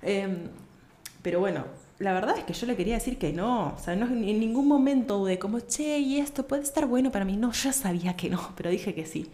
Em, 0.02 0.48
pero 1.22 1.40
bueno, 1.40 1.64
la 1.98 2.12
verdad 2.12 2.38
es 2.38 2.44
que 2.44 2.54
yo 2.54 2.66
le 2.66 2.76
quería 2.76 2.94
decir 2.94 3.18
que 3.18 3.32
no, 3.32 3.74
o 3.74 3.78
sea, 3.78 3.94
no, 3.94 4.06
en 4.06 4.40
ningún 4.40 4.66
momento 4.66 5.18
dudé 5.18 5.38
como, 5.38 5.60
che, 5.60 5.98
y 5.98 6.18
esto 6.18 6.46
puede 6.46 6.62
estar 6.62 6.86
bueno 6.86 7.10
para 7.10 7.24
mí. 7.24 7.36
No, 7.36 7.52
yo 7.52 7.72
sabía 7.72 8.16
que 8.16 8.30
no, 8.30 8.40
pero 8.56 8.70
dije 8.70 8.94
que 8.94 9.06
sí. 9.06 9.30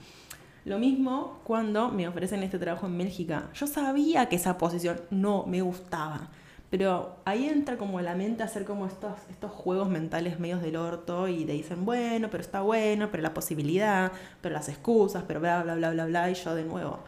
Lo 0.65 0.79
mismo 0.81 1.41
cuando 1.45 1.91
me 1.93 2.09
ofrecen 2.09 2.43
este 2.43 2.59
trabajo 2.59 2.87
en 2.89 2.97
México. 2.97 3.35
Yo 3.55 3.69
sabía 3.69 4.29
que 4.29 4.35
esa 4.35 4.59
posición 4.59 5.01
no 5.11 5.47
me 5.47 5.63
gustaba, 5.63 6.29
pero 6.77 7.17
ahí 7.25 7.49
entra 7.49 7.79
como 7.79 8.03
la 8.03 8.15
mente 8.15 8.43
a 8.43 8.47
hacer 8.47 8.67
como 8.67 8.85
estos, 8.85 9.15
estos 9.31 9.51
juegos 9.51 9.89
mentales 9.89 10.39
medios 10.39 10.61
del 10.61 10.77
orto 10.77 11.27
y 11.27 11.47
te 11.47 11.53
dicen, 11.53 11.87
bueno, 11.87 12.29
pero 12.31 12.43
está 12.43 12.61
bueno, 12.61 13.09
pero 13.11 13.23
la 13.23 13.33
posibilidad, 13.33 14.13
pero 14.43 14.53
las 14.53 14.69
excusas, 14.69 15.25
pero 15.27 15.41
bla, 15.41 15.63
bla, 15.63 15.75
bla, 15.75 15.91
bla, 15.93 16.05
bla, 16.05 16.31
y 16.31 16.35
yo 16.35 16.55
de 16.55 16.65
nuevo. 16.65 16.99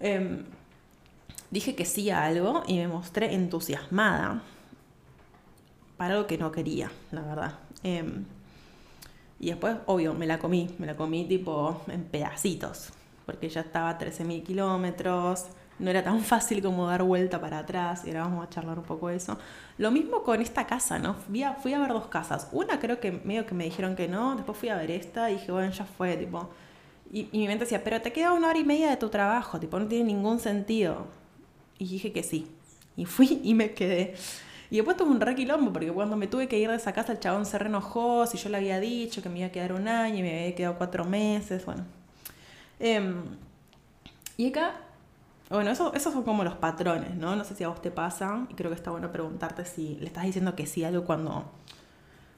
Em, 0.00 0.44
dije 1.50 1.74
que 1.74 1.86
sí 1.86 2.10
a 2.10 2.26
algo 2.26 2.62
y 2.66 2.76
me 2.76 2.88
mostré 2.88 3.32
entusiasmada 3.32 4.42
para 5.96 6.16
algo 6.16 6.26
que 6.26 6.36
no 6.36 6.52
quería, 6.52 6.90
la 7.10 7.22
verdad. 7.22 7.58
Em, 7.82 8.26
y 9.38 9.46
después, 9.46 9.78
obvio, 9.86 10.12
me 10.12 10.26
la 10.26 10.38
comí, 10.38 10.74
me 10.78 10.86
la 10.86 10.94
comí 10.94 11.24
tipo 11.24 11.80
en 11.88 12.04
pedacitos, 12.04 12.90
porque 13.24 13.48
ya 13.48 13.62
estaba 13.62 13.88
a 13.88 13.96
13.000 13.96 14.42
kilómetros, 14.42 15.46
no 15.80 15.90
era 15.90 16.04
tan 16.04 16.20
fácil 16.20 16.62
como 16.62 16.86
dar 16.86 17.02
vuelta 17.02 17.40
para 17.40 17.58
atrás, 17.58 18.02
y 18.04 18.08
ahora 18.08 18.22
vamos 18.22 18.46
a 18.46 18.50
charlar 18.50 18.78
un 18.78 18.84
poco 18.84 19.08
de 19.08 19.16
eso. 19.16 19.38
Lo 19.78 19.90
mismo 19.90 20.22
con 20.22 20.40
esta 20.40 20.66
casa, 20.66 20.98
¿no? 20.98 21.14
Fui 21.14 21.42
a, 21.42 21.56
ver 21.78 21.88
dos 21.88 22.06
casas. 22.06 22.48
Una 22.52 22.78
creo 22.78 23.00
que 23.00 23.12
medio 23.12 23.46
que 23.46 23.54
me 23.54 23.64
dijeron 23.64 23.96
que 23.96 24.06
no, 24.08 24.36
después 24.36 24.56
fui 24.58 24.68
a 24.68 24.76
ver 24.76 24.90
esta 24.90 25.30
y 25.30 25.34
dije, 25.34 25.52
bueno, 25.52 25.70
ya 25.72 25.84
fue, 25.84 26.16
tipo... 26.16 26.50
Y, 27.12 27.28
y 27.32 27.38
mi 27.38 27.48
mente 27.48 27.64
decía, 27.64 27.82
pero 27.82 28.00
te 28.00 28.12
queda 28.12 28.32
una 28.32 28.48
hora 28.48 28.58
y 28.58 28.64
media 28.64 28.88
de 28.90 28.96
tu 28.96 29.08
trabajo, 29.08 29.58
tipo, 29.58 29.80
no 29.80 29.86
tiene 29.86 30.04
ningún 30.04 30.38
sentido. 30.38 31.06
Y 31.78 31.88
dije 31.88 32.12
que 32.12 32.22
sí. 32.22 32.46
Y 32.96 33.06
fui 33.06 33.40
y 33.44 33.54
me 33.54 33.72
quedé. 33.72 34.14
Y 34.70 34.76
después 34.76 34.96
tuve 34.96 35.10
un 35.10 35.20
re 35.20 35.34
quilombo, 35.34 35.72
porque 35.72 35.90
cuando 35.90 36.16
me 36.16 36.28
tuve 36.28 36.46
que 36.46 36.58
ir 36.58 36.70
de 36.70 36.76
esa 36.76 36.92
casa, 36.92 37.12
el 37.12 37.18
chabón 37.18 37.44
se 37.44 37.58
reenojó, 37.58 38.26
si 38.26 38.38
yo 38.38 38.48
le 38.50 38.58
había 38.58 38.78
dicho 38.78 39.20
que 39.20 39.28
me 39.28 39.40
iba 39.40 39.48
a 39.48 39.52
quedar 39.52 39.72
un 39.72 39.88
año 39.88 40.18
y 40.18 40.22
me 40.22 40.42
había 40.42 40.54
quedado 40.54 40.78
cuatro 40.78 41.04
meses, 41.04 41.64
bueno. 41.66 41.84
Em, 42.78 43.22
y 44.36 44.48
acá, 44.48 44.74
bueno, 45.56 45.70
eso, 45.70 45.92
esos 45.94 46.12
son 46.12 46.22
como 46.22 46.44
los 46.44 46.54
patrones, 46.54 47.14
¿no? 47.16 47.36
No 47.36 47.44
sé 47.44 47.54
si 47.54 47.64
a 47.64 47.68
vos 47.68 47.82
te 47.82 47.90
pasa, 47.90 48.46
y 48.48 48.54
creo 48.54 48.70
que 48.70 48.76
está 48.76 48.90
bueno 48.90 49.12
preguntarte 49.12 49.64
si 49.64 49.96
le 49.96 50.06
estás 50.06 50.24
diciendo 50.24 50.54
que 50.56 50.66
sí 50.66 50.84
a 50.84 50.88
algo 50.88 51.04
cuando... 51.04 51.50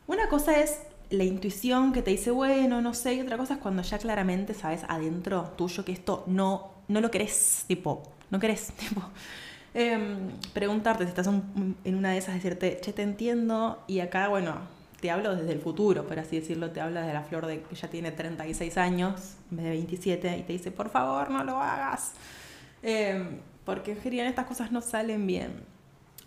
Una 0.06 0.28
cosa 0.28 0.58
es 0.60 0.80
la 1.10 1.24
intuición 1.24 1.92
que 1.92 2.02
te 2.02 2.10
dice, 2.10 2.30
bueno, 2.30 2.80
no 2.80 2.94
sé, 2.94 3.14
y 3.14 3.20
otra 3.20 3.36
cosa 3.36 3.54
es 3.54 3.60
cuando 3.60 3.82
ya 3.82 3.98
claramente 3.98 4.54
sabes 4.54 4.84
adentro 4.88 5.52
tuyo 5.56 5.84
que 5.84 5.92
esto 5.92 6.24
no, 6.26 6.72
no 6.88 7.00
lo 7.00 7.10
querés, 7.10 7.64
tipo, 7.68 8.02
no 8.30 8.40
querés, 8.40 8.72
tipo, 8.78 9.02
Em, 9.74 10.30
preguntarte 10.52 11.04
si 11.04 11.08
estás 11.08 11.26
en 11.26 11.94
una 11.94 12.10
de 12.10 12.18
esas, 12.18 12.34
decirte, 12.34 12.78
che, 12.82 12.92
te 12.92 13.02
entiendo, 13.02 13.82
y 13.86 14.00
acá, 14.00 14.28
bueno, 14.28 14.56
te 15.00 15.10
hablo 15.10 15.34
desde 15.34 15.52
el 15.52 15.60
futuro, 15.60 16.06
por 16.06 16.18
así 16.18 16.38
decirlo, 16.38 16.70
te 16.70 16.80
habla 16.80 17.02
de 17.02 17.14
la 17.14 17.22
flor 17.22 17.46
de 17.46 17.62
que 17.62 17.74
ya 17.74 17.88
tiene 17.88 18.12
36 18.12 18.76
años, 18.76 19.36
en 19.50 19.56
vez 19.56 19.64
de 19.64 19.70
27, 19.70 20.36
y 20.38 20.42
te 20.42 20.52
dice, 20.52 20.70
por 20.70 20.90
favor, 20.90 21.30
no 21.30 21.42
lo 21.42 21.56
hagas. 21.56 22.12
Em, 22.82 23.40
porque 23.64 23.92
en 23.92 24.00
general 24.00 24.26
estas 24.26 24.46
cosas 24.46 24.72
no 24.72 24.80
salen 24.80 25.26
bien. 25.26 25.64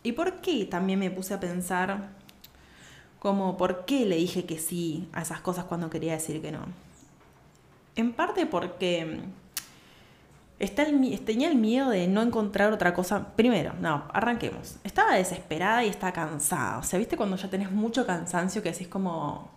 ¿Y 0.03 0.13
por 0.13 0.41
qué 0.41 0.65
también 0.65 0.99
me 0.99 1.11
puse 1.11 1.33
a 1.33 1.39
pensar 1.39 2.09
como 3.19 3.57
por 3.57 3.85
qué 3.85 4.05
le 4.05 4.17
dije 4.17 4.45
que 4.45 4.59
sí 4.59 5.09
a 5.13 5.21
esas 5.23 5.41
cosas 5.41 5.65
cuando 5.65 5.89
quería 5.89 6.13
decir 6.13 6.41
que 6.41 6.51
no? 6.51 6.65
En 7.95 8.13
parte 8.13 8.45
porque 8.45 9.19
Está 10.57 10.83
el, 10.83 11.19
tenía 11.25 11.49
el 11.49 11.55
miedo 11.55 11.89
de 11.89 12.07
no 12.07 12.21
encontrar 12.21 12.71
otra 12.71 12.93
cosa. 12.93 13.35
Primero, 13.35 13.73
no, 13.81 14.05
arranquemos. 14.13 14.77
Estaba 14.85 15.15
desesperada 15.15 15.83
y 15.83 15.89
estaba 15.89 16.13
cansada. 16.13 16.77
O 16.77 16.83
sea, 16.83 16.97
¿viste 16.97 17.17
cuando 17.17 17.35
ya 17.35 17.49
tenés 17.49 17.71
mucho 17.71 18.05
cansancio 18.05 18.63
que 18.63 18.71
decís 18.71 18.87
como, 18.87 19.49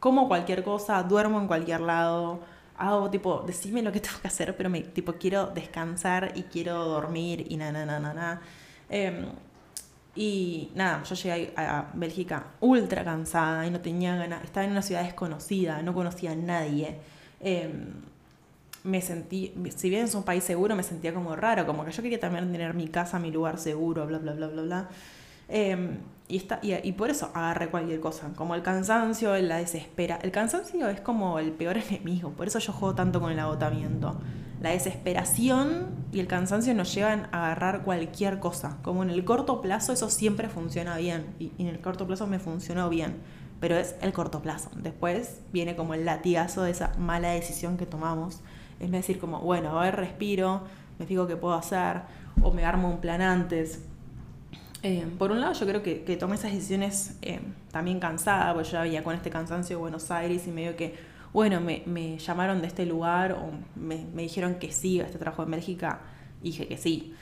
como 0.00 0.26
cualquier 0.26 0.64
cosa, 0.64 1.02
duermo 1.04 1.40
en 1.40 1.46
cualquier 1.46 1.80
lado, 1.80 2.40
hago 2.80 3.10
tipo, 3.10 3.44
decime 3.46 3.82
lo 3.82 3.92
que 3.92 4.00
tengo 4.06 4.18
que 4.20 4.28
hacer, 4.28 4.56
pero 4.56 4.70
me, 4.70 4.80
tipo, 4.80 5.14
quiero 5.14 5.46
descansar 5.48 6.32
y 6.34 6.44
quiero 6.44 6.84
dormir 6.84 7.46
y 7.48 7.56
na, 7.56 7.70
na, 7.70 7.84
na, 7.84 8.00
na, 8.00 8.14
na. 8.14 8.40
Em, 8.88 9.26
y 10.16 10.72
nada, 10.74 11.02
yo 11.04 11.14
llegué 11.14 11.52
a, 11.56 11.90
Bélgica 11.94 12.46
ultra 12.60 13.04
cansada 13.04 13.66
y 13.66 13.70
no 13.70 13.80
tenía 13.80 14.16
ganas, 14.16 14.42
estaba 14.44 14.64
en 14.66 14.72
una 14.72 14.82
ciudad 14.82 15.04
desconocida, 15.04 15.82
no 15.82 15.94
conocía 15.94 16.32
a 16.32 16.36
nadie. 16.36 16.96
Em, 17.40 17.92
me 18.82 19.00
sentí, 19.02 19.52
si 19.76 19.90
bien 19.90 20.04
es 20.04 20.14
un 20.14 20.22
país 20.24 20.42
seguro, 20.42 20.74
me 20.74 20.82
sentía 20.82 21.12
como 21.12 21.36
raro, 21.36 21.66
como 21.66 21.84
que 21.84 21.92
yo 21.92 22.02
quería 22.02 22.18
también 22.18 22.50
tener 22.50 22.74
mi 22.74 22.88
casa, 22.88 23.18
mi 23.18 23.30
lugar 23.30 23.58
seguro, 23.58 24.06
bla, 24.06 24.18
bla, 24.18 24.32
bla, 24.32 24.48
bla, 24.48 24.62
bla. 24.62 24.88
Em, 25.48 25.98
y, 26.30 26.92
por 26.92 27.10
eso 27.10 27.30
agarré 27.34 27.68
cualquier 27.68 28.00
cosa, 28.00 28.30
como 28.36 28.54
el 28.54 28.62
cansancio, 28.62 29.36
la 29.38 29.56
desespera. 29.56 30.18
El 30.22 30.30
cansancio 30.30 30.88
es 30.88 31.00
como 31.00 31.38
el 31.38 31.52
peor 31.52 31.76
enemigo, 31.90 32.30
por 32.30 32.46
eso 32.46 32.58
yo 32.58 32.72
juego 32.72 32.94
tanto 32.94 33.20
con 33.20 33.32
el 33.32 33.38
agotamiento. 33.38 34.20
La 34.60 34.70
desesperación 34.70 35.86
y 36.12 36.20
el 36.20 36.26
cansancio 36.26 36.74
nos 36.74 36.94
llevan 36.94 37.28
a 37.32 37.46
agarrar 37.46 37.82
cualquier 37.82 38.40
cosa. 38.40 38.76
Como 38.82 39.02
en 39.02 39.10
el 39.10 39.24
corto 39.24 39.62
plazo 39.62 39.92
eso 39.92 40.10
siempre 40.10 40.48
funciona 40.48 40.96
bien, 40.98 41.26
y, 41.38 41.52
y 41.56 41.62
en 41.62 41.68
el 41.68 41.80
corto 41.80 42.06
plazo 42.06 42.26
me 42.26 42.38
funcionó 42.38 42.88
bien, 42.88 43.16
pero 43.58 43.76
es 43.76 43.96
el 44.02 44.12
corto 44.12 44.40
plazo. 44.40 44.70
Después 44.76 45.40
viene 45.52 45.76
como 45.76 45.94
el 45.94 46.04
latigazo 46.04 46.62
de 46.62 46.72
esa 46.72 46.92
mala 46.98 47.30
decisión 47.30 47.76
que 47.76 47.86
tomamos 47.86 48.40
es 48.80 48.90
decir 48.90 49.18
como, 49.18 49.40
bueno, 49.40 49.78
a 49.78 49.84
ver, 49.84 49.96
respiro, 49.96 50.62
me 50.98 51.06
fijo 51.06 51.26
qué 51.26 51.36
puedo 51.36 51.54
hacer, 51.54 52.00
o 52.42 52.50
me 52.50 52.64
armo 52.64 52.88
un 52.88 53.00
plan 53.00 53.20
antes. 53.20 53.84
Eh, 54.82 55.06
por 55.18 55.30
un 55.30 55.40
lado, 55.40 55.52
yo 55.52 55.66
creo 55.66 55.82
que, 55.82 56.16
tomé 56.16 56.36
esas 56.36 56.52
decisiones 56.52 57.18
eh, 57.22 57.40
también 57.70 58.00
cansada, 58.00 58.54
porque 58.54 58.68
yo 58.68 58.72
ya 58.74 58.82
venía 58.82 59.04
con 59.04 59.14
este 59.14 59.28
cansancio 59.28 59.76
de 59.76 59.80
Buenos 59.80 60.10
Aires 60.10 60.46
y 60.46 60.50
medio 60.50 60.74
que, 60.74 60.98
bueno, 61.32 61.60
me, 61.60 62.18
llamaron 62.18 62.60
de 62.60 62.66
este 62.66 62.86
lugar 62.86 63.32
o 63.32 63.50
me, 63.76 64.06
dijeron 64.22 64.54
que 64.54 64.72
sí 64.72 65.00
a 65.00 65.04
este 65.04 65.18
trabajo 65.18 65.42
en 65.42 65.50
Bélgica, 65.50 66.00
dije 66.42 66.66
que 66.66 66.78
sí. 66.78 67.14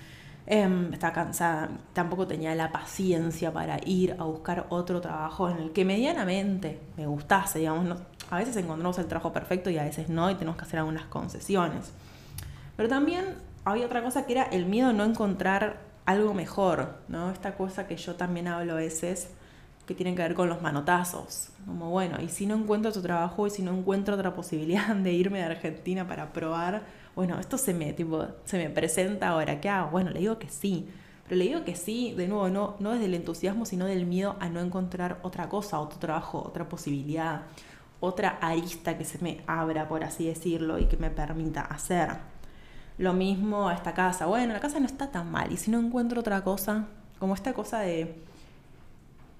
Eh, 0.46 0.88
estaba 0.92 1.12
cansada, 1.12 1.68
tampoco 1.92 2.26
tenía 2.26 2.54
la 2.54 2.72
paciencia 2.72 3.52
para 3.52 3.78
ir 3.84 4.16
a 4.18 4.24
buscar 4.24 4.66
otro 4.70 5.00
trabajo 5.00 5.50
en 5.50 5.58
el 5.58 5.72
que 5.72 5.84
medianamente 5.84 6.80
me 6.96 7.06
gustase, 7.06 7.58
digamos, 7.58 7.98
a 8.30 8.38
veces 8.38 8.56
encontramos 8.56 8.98
el 8.98 9.06
trabajo 9.06 9.32
perfecto 9.32 9.68
y 9.68 9.78
a 9.78 9.82
veces 9.82 10.08
no, 10.08 10.30
y 10.30 10.34
tenemos 10.36 10.56
que 10.56 10.62
hacer 10.62 10.78
algunas 10.78 11.04
concesiones. 11.06 11.92
Pero 12.76 12.88
también 12.88 13.24
había 13.64 13.86
otra 13.86 14.02
cosa 14.02 14.24
que 14.24 14.32
era 14.32 14.44
el 14.44 14.64
miedo 14.64 14.88
a 14.88 14.92
no 14.92 15.04
encontrar 15.04 15.87
algo 16.08 16.32
mejor, 16.32 16.94
¿no? 17.08 17.30
Esta 17.30 17.54
cosa 17.54 17.86
que 17.86 17.98
yo 17.98 18.14
también 18.14 18.48
hablo 18.48 18.72
a 18.72 18.76
veces, 18.76 19.28
que 19.84 19.94
tiene 19.94 20.14
que 20.14 20.22
ver 20.22 20.34
con 20.34 20.48
los 20.48 20.62
manotazos. 20.62 21.50
Como, 21.66 21.90
bueno, 21.90 22.16
y 22.22 22.30
si 22.30 22.46
no 22.46 22.54
encuentro 22.54 22.88
otro 22.88 23.02
trabajo 23.02 23.46
y 23.46 23.50
si 23.50 23.60
no 23.60 23.76
encuentro 23.76 24.14
otra 24.14 24.34
posibilidad 24.34 24.96
de 24.96 25.12
irme 25.12 25.40
de 25.40 25.44
Argentina 25.44 26.08
para 26.08 26.32
probar, 26.32 26.84
bueno, 27.14 27.38
esto 27.38 27.58
se 27.58 27.74
me, 27.74 27.92
tipo, 27.92 28.26
se 28.46 28.56
me 28.56 28.70
presenta 28.70 29.28
ahora, 29.28 29.60
¿qué 29.60 29.68
hago? 29.68 29.90
Bueno, 29.90 30.10
le 30.10 30.20
digo 30.20 30.38
que 30.38 30.48
sí. 30.48 30.88
Pero 31.24 31.36
le 31.36 31.44
digo 31.44 31.64
que 31.64 31.76
sí, 31.76 32.14
de 32.16 32.26
nuevo, 32.26 32.48
no, 32.48 32.76
no 32.78 32.92
desde 32.92 33.04
el 33.04 33.14
entusiasmo, 33.14 33.66
sino 33.66 33.84
del 33.84 34.06
miedo 34.06 34.36
a 34.40 34.48
no 34.48 34.60
encontrar 34.60 35.18
otra 35.22 35.50
cosa, 35.50 35.78
otro 35.78 35.98
trabajo, 35.98 36.42
otra 36.42 36.70
posibilidad, 36.70 37.42
otra 38.00 38.38
arista 38.40 38.96
que 38.96 39.04
se 39.04 39.18
me 39.18 39.42
abra, 39.46 39.88
por 39.88 40.04
así 40.04 40.26
decirlo, 40.26 40.78
y 40.78 40.86
que 40.86 40.96
me 40.96 41.10
permita 41.10 41.60
hacer. 41.60 42.37
Lo 42.98 43.12
mismo 43.12 43.68
a 43.68 43.74
esta 43.74 43.94
casa. 43.94 44.26
Bueno, 44.26 44.52
la 44.52 44.60
casa 44.60 44.80
no 44.80 44.86
está 44.86 45.10
tan 45.10 45.30
mal. 45.30 45.52
Y 45.52 45.56
si 45.56 45.70
no 45.70 45.78
encuentro 45.78 46.20
otra 46.20 46.42
cosa, 46.42 46.86
como 47.18 47.34
esta 47.34 47.52
cosa 47.54 47.80
de, 47.80 48.20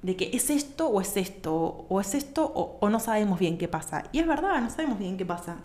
de 0.02 0.16
que 0.16 0.30
es 0.32 0.50
esto 0.50 0.88
o 0.88 1.00
es 1.00 1.16
esto, 1.16 1.84
o 1.88 2.00
es 2.00 2.14
esto 2.14 2.44
o, 2.44 2.78
o 2.80 2.88
no 2.88 3.00
sabemos 3.00 3.38
bien 3.38 3.58
qué 3.58 3.68
pasa. 3.68 4.04
Y 4.12 4.20
es 4.20 4.26
verdad, 4.26 4.60
no 4.60 4.70
sabemos 4.70 4.98
bien 4.98 5.16
qué 5.16 5.26
pasa. 5.26 5.56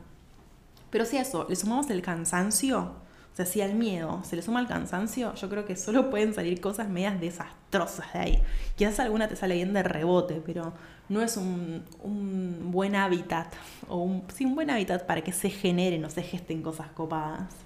Pero 0.89 1.05
si 1.05 1.17
a 1.17 1.21
eso 1.21 1.45
le 1.49 1.55
sumamos 1.55 1.89
el 1.89 2.01
cansancio, 2.01 2.93
o 3.33 3.35
sea, 3.35 3.47
si 3.47 3.61
al 3.61 3.73
miedo 3.73 4.21
se 4.23 4.35
le 4.35 4.43
suma 4.43 4.59
el 4.59 4.67
cansancio, 4.67 5.33
yo 5.33 5.49
creo 5.49 5.65
que 5.65 5.75
solo 5.75 6.11
pueden 6.11 6.35
salir 6.35 6.61
cosas 6.61 6.87
medias 6.87 7.19
desastrosas 7.19 8.13
de 8.13 8.19
ahí. 8.19 8.43
Quizás 8.75 8.99
alguna 8.99 9.27
te 9.27 9.35
sale 9.35 9.55
bien 9.55 9.73
de 9.73 9.81
rebote, 9.81 10.39
pero 10.45 10.71
no 11.09 11.19
es 11.19 11.35
un, 11.35 11.83
un 12.03 12.69
buen 12.71 12.95
hábitat, 12.95 13.51
o 13.89 13.97
un, 13.97 14.23
sí, 14.31 14.45
un 14.45 14.53
buen 14.53 14.69
hábitat 14.69 15.07
para 15.07 15.21
que 15.21 15.31
se 15.31 15.49
generen 15.49 16.05
o 16.05 16.11
se 16.11 16.21
gesten 16.21 16.61
cosas 16.61 16.89
copadas. 16.91 17.62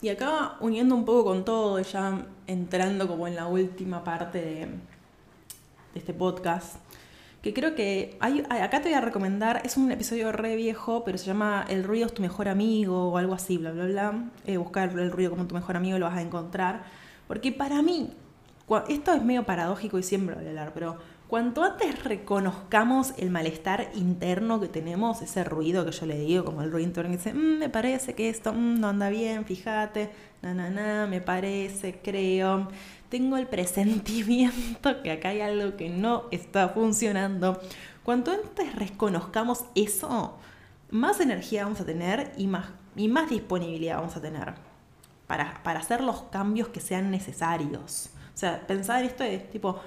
Y 0.00 0.10
acá 0.10 0.56
uniendo 0.60 0.94
un 0.94 1.04
poco 1.04 1.24
con 1.24 1.44
todo, 1.44 1.80
ya 1.80 2.24
entrando 2.46 3.08
como 3.08 3.26
en 3.26 3.34
la 3.34 3.46
última 3.48 4.04
parte 4.04 4.40
de, 4.40 4.68
este 5.94 6.14
podcast, 6.14 6.76
que 7.42 7.52
creo 7.52 7.74
que 7.74 8.16
acá 8.20 8.80
te 8.80 8.88
voy 8.88 8.94
a 8.94 9.00
recomendar, 9.00 9.62
es 9.64 9.76
un 9.76 9.90
episodio 9.90 10.30
re 10.30 10.54
viejo, 10.54 11.02
pero 11.04 11.18
se 11.18 11.26
llama 11.26 11.66
El 11.68 11.82
ruido 11.82 12.06
es 12.06 12.14
tu 12.14 12.22
mejor 12.22 12.48
amigo 12.48 13.10
o 13.10 13.18
algo 13.18 13.34
así, 13.34 13.58
bla, 13.58 13.72
bla, 13.72 13.86
bla. 13.86 14.24
Eh, 14.46 14.56
buscar 14.56 14.96
el 14.96 15.10
ruido 15.10 15.30
como 15.30 15.46
tu 15.46 15.54
mejor 15.56 15.76
amigo 15.76 15.96
y 15.96 16.00
lo 16.00 16.06
vas 16.06 16.16
a 16.16 16.22
encontrar. 16.22 16.84
Porque 17.26 17.50
para 17.50 17.82
mí, 17.82 18.12
esto 18.88 19.12
es 19.12 19.24
medio 19.24 19.44
paradójico 19.44 19.98
y 19.98 20.04
siempre 20.04 20.36
voy 20.36 20.46
a 20.46 20.48
hablar, 20.48 20.72
pero 20.74 20.98
Cuanto 21.28 21.62
antes 21.62 22.02
reconozcamos 22.04 23.12
el 23.18 23.28
malestar 23.28 23.90
interno 23.94 24.60
que 24.60 24.68
tenemos, 24.68 25.20
ese 25.20 25.44
ruido 25.44 25.84
que 25.84 25.92
yo 25.92 26.06
le 26.06 26.18
digo, 26.18 26.42
como 26.42 26.62
el 26.62 26.72
ruido 26.72 26.88
interno 26.88 27.10
que 27.10 27.18
dice, 27.18 27.34
mm, 27.34 27.58
me 27.58 27.68
parece 27.68 28.14
que 28.14 28.30
esto 28.30 28.54
mm, 28.54 28.80
no 28.80 28.88
anda 28.88 29.10
bien, 29.10 29.44
fíjate, 29.44 30.10
na, 30.40 30.54
na, 30.54 30.70
na, 30.70 31.06
me 31.06 31.20
parece, 31.20 32.00
creo, 32.02 32.68
tengo 33.10 33.36
el 33.36 33.46
presentimiento 33.46 35.02
que 35.02 35.10
acá 35.10 35.28
hay 35.28 35.42
algo 35.42 35.76
que 35.76 35.90
no 35.90 36.24
está 36.30 36.70
funcionando. 36.70 37.60
Cuanto 38.04 38.30
antes 38.30 38.74
reconozcamos 38.74 39.66
eso, 39.74 40.38
más 40.90 41.20
energía 41.20 41.64
vamos 41.64 41.82
a 41.82 41.84
tener 41.84 42.32
y 42.38 42.46
más, 42.46 42.70
y 42.96 43.08
más 43.08 43.28
disponibilidad 43.28 43.98
vamos 43.98 44.16
a 44.16 44.22
tener 44.22 44.54
para, 45.26 45.62
para 45.62 45.80
hacer 45.80 46.00
los 46.00 46.22
cambios 46.22 46.68
que 46.68 46.80
sean 46.80 47.10
necesarios. 47.10 48.12
O 48.34 48.38
sea, 48.38 48.66
pensar 48.66 49.00
en 49.00 49.10
esto 49.10 49.24
de 49.24 49.38
tipo, 49.40 49.78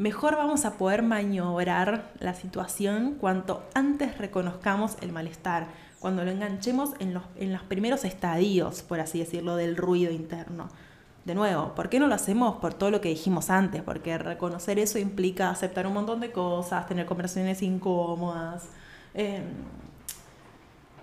mejor 0.00 0.34
vamos 0.34 0.64
a 0.64 0.78
poder 0.78 1.02
maniobrar 1.02 2.10
la 2.20 2.32
situación 2.32 3.16
cuanto 3.20 3.62
antes 3.74 4.16
reconozcamos 4.16 4.96
el 5.02 5.12
malestar, 5.12 5.66
cuando 5.98 6.24
lo 6.24 6.30
enganchemos 6.30 6.92
en 7.00 7.12
los, 7.12 7.22
en 7.36 7.52
los 7.52 7.62
primeros 7.64 8.06
estadios, 8.06 8.80
por 8.80 8.98
así 9.00 9.18
decirlo, 9.18 9.56
del 9.56 9.76
ruido 9.76 10.10
interno. 10.10 10.68
De 11.26 11.34
nuevo, 11.34 11.74
¿por 11.74 11.90
qué 11.90 12.00
no 12.00 12.06
lo 12.06 12.14
hacemos? 12.14 12.56
Por 12.56 12.72
todo 12.72 12.90
lo 12.90 13.02
que 13.02 13.10
dijimos 13.10 13.50
antes, 13.50 13.82
porque 13.82 14.16
reconocer 14.16 14.78
eso 14.78 14.98
implica 14.98 15.50
aceptar 15.50 15.86
un 15.86 15.92
montón 15.92 16.20
de 16.20 16.32
cosas, 16.32 16.86
tener 16.86 17.04
conversaciones 17.04 17.60
incómodas, 17.60 18.70
em, 19.12 19.44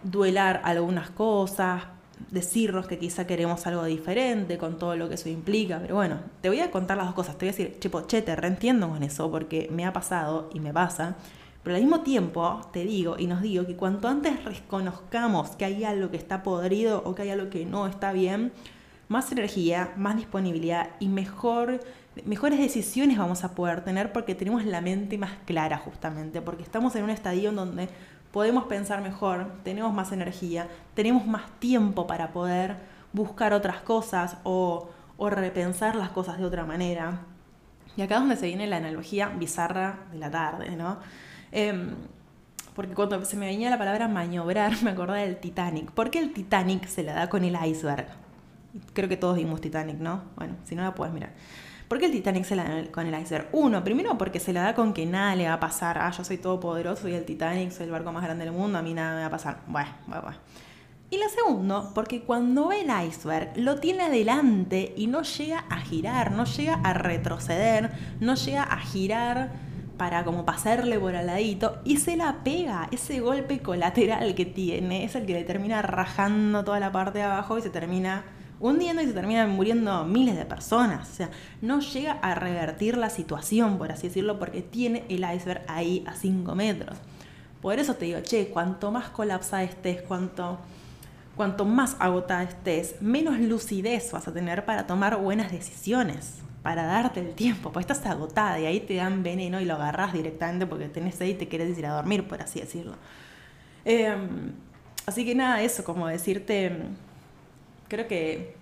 duelar 0.01 0.61
algunas 0.63 1.11
cosas, 1.11 1.83
decirnos 2.31 2.87
que 2.87 2.97
quizá 2.97 3.25
queremos 3.27 3.65
algo 3.67 3.85
diferente 3.85 4.57
con 4.57 4.77
todo 4.77 4.95
lo 4.95 5.07
que 5.07 5.15
eso 5.15 5.29
implica, 5.29 5.79
pero 5.79 5.95
bueno, 5.95 6.19
te 6.41 6.49
voy 6.49 6.59
a 6.59 6.71
contar 6.71 6.97
las 6.97 7.05
dos 7.07 7.15
cosas, 7.15 7.37
te 7.37 7.45
voy 7.45 7.49
a 7.49 7.57
decir, 7.57 7.79
chepo, 7.79 8.01
che, 8.01 8.21
te 8.21 8.35
reentiendo 8.35 8.89
con 8.89 9.03
eso 9.03 9.31
porque 9.31 9.69
me 9.71 9.85
ha 9.85 9.93
pasado 9.93 10.49
y 10.53 10.59
me 10.59 10.73
pasa, 10.73 11.15
pero 11.63 11.75
al 11.75 11.81
mismo 11.81 12.01
tiempo 12.01 12.61
te 12.71 12.85
digo 12.85 13.17
y 13.17 13.27
nos 13.27 13.41
digo 13.41 13.65
que 13.65 13.75
cuanto 13.75 14.07
antes 14.07 14.43
reconozcamos 14.45 15.51
que 15.51 15.65
hay 15.65 15.83
algo 15.83 16.09
que 16.11 16.17
está 16.17 16.43
podrido 16.43 17.01
o 17.05 17.13
que 17.13 17.23
hay 17.23 17.29
algo 17.29 17.49
que 17.49 17.65
no 17.65 17.87
está 17.87 18.13
bien, 18.13 18.51
más 19.09 19.31
energía, 19.31 19.93
más 19.97 20.15
disponibilidad 20.15 20.91
y 20.99 21.07
mejor, 21.07 21.79
mejores 22.25 22.59
decisiones 22.59 23.17
vamos 23.17 23.43
a 23.43 23.55
poder 23.55 23.83
tener 23.83 24.11
porque 24.11 24.35
tenemos 24.35 24.65
la 24.65 24.81
mente 24.81 25.17
más 25.17 25.31
clara 25.45 25.77
justamente, 25.77 26.41
porque 26.41 26.63
estamos 26.63 26.95
en 26.95 27.03
un 27.03 27.09
estadio 27.09 27.49
en 27.49 27.55
donde 27.55 27.89
podemos 28.31 28.65
pensar 28.65 29.01
mejor, 29.01 29.51
tenemos 29.63 29.93
más 29.93 30.11
energía, 30.11 30.67
tenemos 30.93 31.25
más 31.25 31.43
tiempo 31.59 32.07
para 32.07 32.31
poder 32.31 32.77
buscar 33.13 33.53
otras 33.53 33.81
cosas 33.81 34.37
o, 34.43 34.89
repensar 35.19 35.95
las 35.95 36.09
cosas 36.09 36.37
de 36.37 36.45
otra 36.45 36.65
manera. 36.65 37.21
Y 37.95 38.03
acá 38.03 38.15
es 38.15 38.21
donde 38.21 38.35
se 38.35 38.45
viene 38.45 38.67
la 38.67 38.77
analogía 38.77 39.29
bizarra 39.29 39.99
de 40.11 40.19
la 40.19 40.29
tarde, 40.29 40.75
¿no? 40.75 40.99
Em, 41.51 41.95
porque 42.75 42.93
cuando 42.93 43.25
se 43.25 43.35
me 43.37 43.47
venía 43.47 43.71
la 43.71 43.79
palabra 43.79 44.07
maniobrar, 44.07 44.73
me 44.83 44.91
acordé 44.91 45.21
del 45.21 45.37
Titanic. 45.37 45.91
¿Por 45.91 46.11
qué 46.11 46.19
el 46.19 46.33
Titanic 46.33 46.85
se 46.85 47.01
la 47.01 47.13
da 47.13 47.29
con 47.29 47.43
el 47.43 47.57
iceberg? 47.65 48.07
Creo 48.93 49.09
que 49.09 49.17
todos 49.17 49.37
vimos 49.37 49.61
Titanic, 49.61 49.97
¿no? 49.97 50.21
Bueno, 50.35 50.55
si 50.65 50.75
no 50.75 50.83
la 50.83 50.93
puedes 50.93 51.11
mirar. 51.11 51.31
¿Por 51.87 51.99
qué 51.99 52.07
el 52.07 52.11
Titanic 52.11 52.43
se 52.43 52.55
la 52.55 52.63
da 52.65 52.91
con 52.91 53.07
el 53.07 53.21
iceberg? 53.21 53.47
Uno, 53.53 53.83
primero 53.83 54.17
porque 54.17 54.41
se 54.41 54.51
la 54.51 54.61
da 54.63 54.75
con 54.75 54.93
que 54.93 55.05
nada 55.05 55.35
le 55.35 55.47
va 55.47 55.53
a 55.53 55.59
pasar. 55.59 55.97
Ah, 55.97 56.11
yo 56.11 56.23
soy 56.23 56.37
todopoderoso, 56.37 57.03
soy 57.03 57.13
el 57.13 57.23
Titanic, 57.23 57.71
soy 57.71 57.85
el 57.85 57.91
barco 57.91 58.11
más 58.11 58.23
grande 58.23 58.43
del 58.43 58.53
mundo, 58.53 58.77
a 58.77 58.81
mí 58.81 58.93
nada 58.93 59.15
me 59.15 59.21
va 59.21 59.27
a 59.27 59.31
pasar. 59.31 59.61
Bueno, 59.67 59.89
bueno, 60.05 60.23
bueno. 60.23 60.37
Y 61.09 61.17
la 61.17 61.29
segundo, 61.29 61.91
porque 61.95 62.23
cuando 62.23 62.67
ve 62.67 62.81
el 62.81 63.07
iceberg 63.07 63.53
lo 63.55 63.79
tiene 63.79 64.03
adelante 64.03 64.93
y 64.97 65.07
no 65.07 65.21
llega 65.21 65.59
a 65.69 65.77
girar, 65.77 66.33
no 66.33 66.43
llega 66.43 66.81
a 66.83 66.93
retroceder, 66.93 67.91
no 68.19 68.35
llega 68.35 68.63
a 68.63 68.79
girar 68.79 69.51
para 69.97 70.25
como 70.25 70.43
pasarle 70.43 70.99
por 70.99 71.15
al 71.15 71.27
ladito 71.27 71.79
y 71.85 71.97
se 71.97 72.17
la 72.17 72.43
pega. 72.43 72.89
Ese 72.91 73.21
golpe 73.21 73.59
colateral 73.59 74.35
que 74.35 74.45
tiene 74.45 75.05
es 75.05 75.15
el 75.15 75.25
que 75.25 75.33
le 75.33 75.45
termina 75.45 75.81
rajando 75.81 76.65
toda 76.65 76.81
la 76.81 76.91
parte 76.91 77.19
de 77.19 77.23
abajo 77.23 77.57
y 77.57 77.61
se 77.61 77.69
termina 77.69 78.25
hundiendo 78.59 79.01
y 79.01 79.05
se 79.05 79.13
terminan 79.13 79.51
muriendo 79.51 80.05
miles 80.05 80.35
de 80.35 80.45
personas. 80.45 81.09
O 81.09 81.13
sea, 81.13 81.29
no 81.61 81.79
llega 81.79 82.13
a 82.13 82.35
revertir 82.35 82.97
la 82.97 83.09
situación, 83.09 83.77
por 83.77 83.91
así 83.91 84.07
decirlo, 84.07 84.39
porque 84.39 84.61
tiene 84.61 85.05
el 85.09 85.25
iceberg 85.35 85.63
ahí 85.67 86.03
a 86.07 86.13
5 86.13 86.55
metros. 86.55 86.97
Por 87.61 87.79
eso 87.79 87.95
te 87.95 88.05
digo, 88.05 88.19
che, 88.21 88.49
cuanto 88.49 88.91
más 88.91 89.09
colapsada 89.09 89.63
estés, 89.63 90.01
cuanto, 90.01 90.59
cuanto 91.35 91.65
más 91.65 91.95
agotada 91.99 92.43
estés, 92.43 93.01
menos 93.01 93.39
lucidez 93.39 94.11
vas 94.11 94.27
a 94.27 94.33
tener 94.33 94.65
para 94.65 94.87
tomar 94.87 95.17
buenas 95.17 95.51
decisiones, 95.51 96.39
para 96.61 96.85
darte 96.85 97.19
el 97.19 97.33
tiempo, 97.33 97.71
porque 97.71 97.91
estás 97.91 98.05
agotada 98.05 98.59
y 98.59 98.65
ahí 98.65 98.79
te 98.79 98.95
dan 98.95 99.23
veneno 99.23 99.59
y 99.59 99.65
lo 99.65 99.75
agarras 99.75 100.13
directamente 100.13 100.67
porque 100.67 100.87
tenés 100.87 101.19
ahí 101.21 101.31
y 101.31 101.35
te 101.35 101.47
querés 101.47 101.77
ir 101.77 101.85
a 101.85 101.93
dormir, 101.93 102.27
por 102.27 102.41
así 102.41 102.59
decirlo. 102.59 102.95
Em, 103.85 104.51
así 105.05 105.25
que 105.25 105.33
nada, 105.33 105.61
eso, 105.61 105.83
como 105.83 106.07
decirte 106.07 106.71
creo 107.87 108.07
que, 108.07 108.55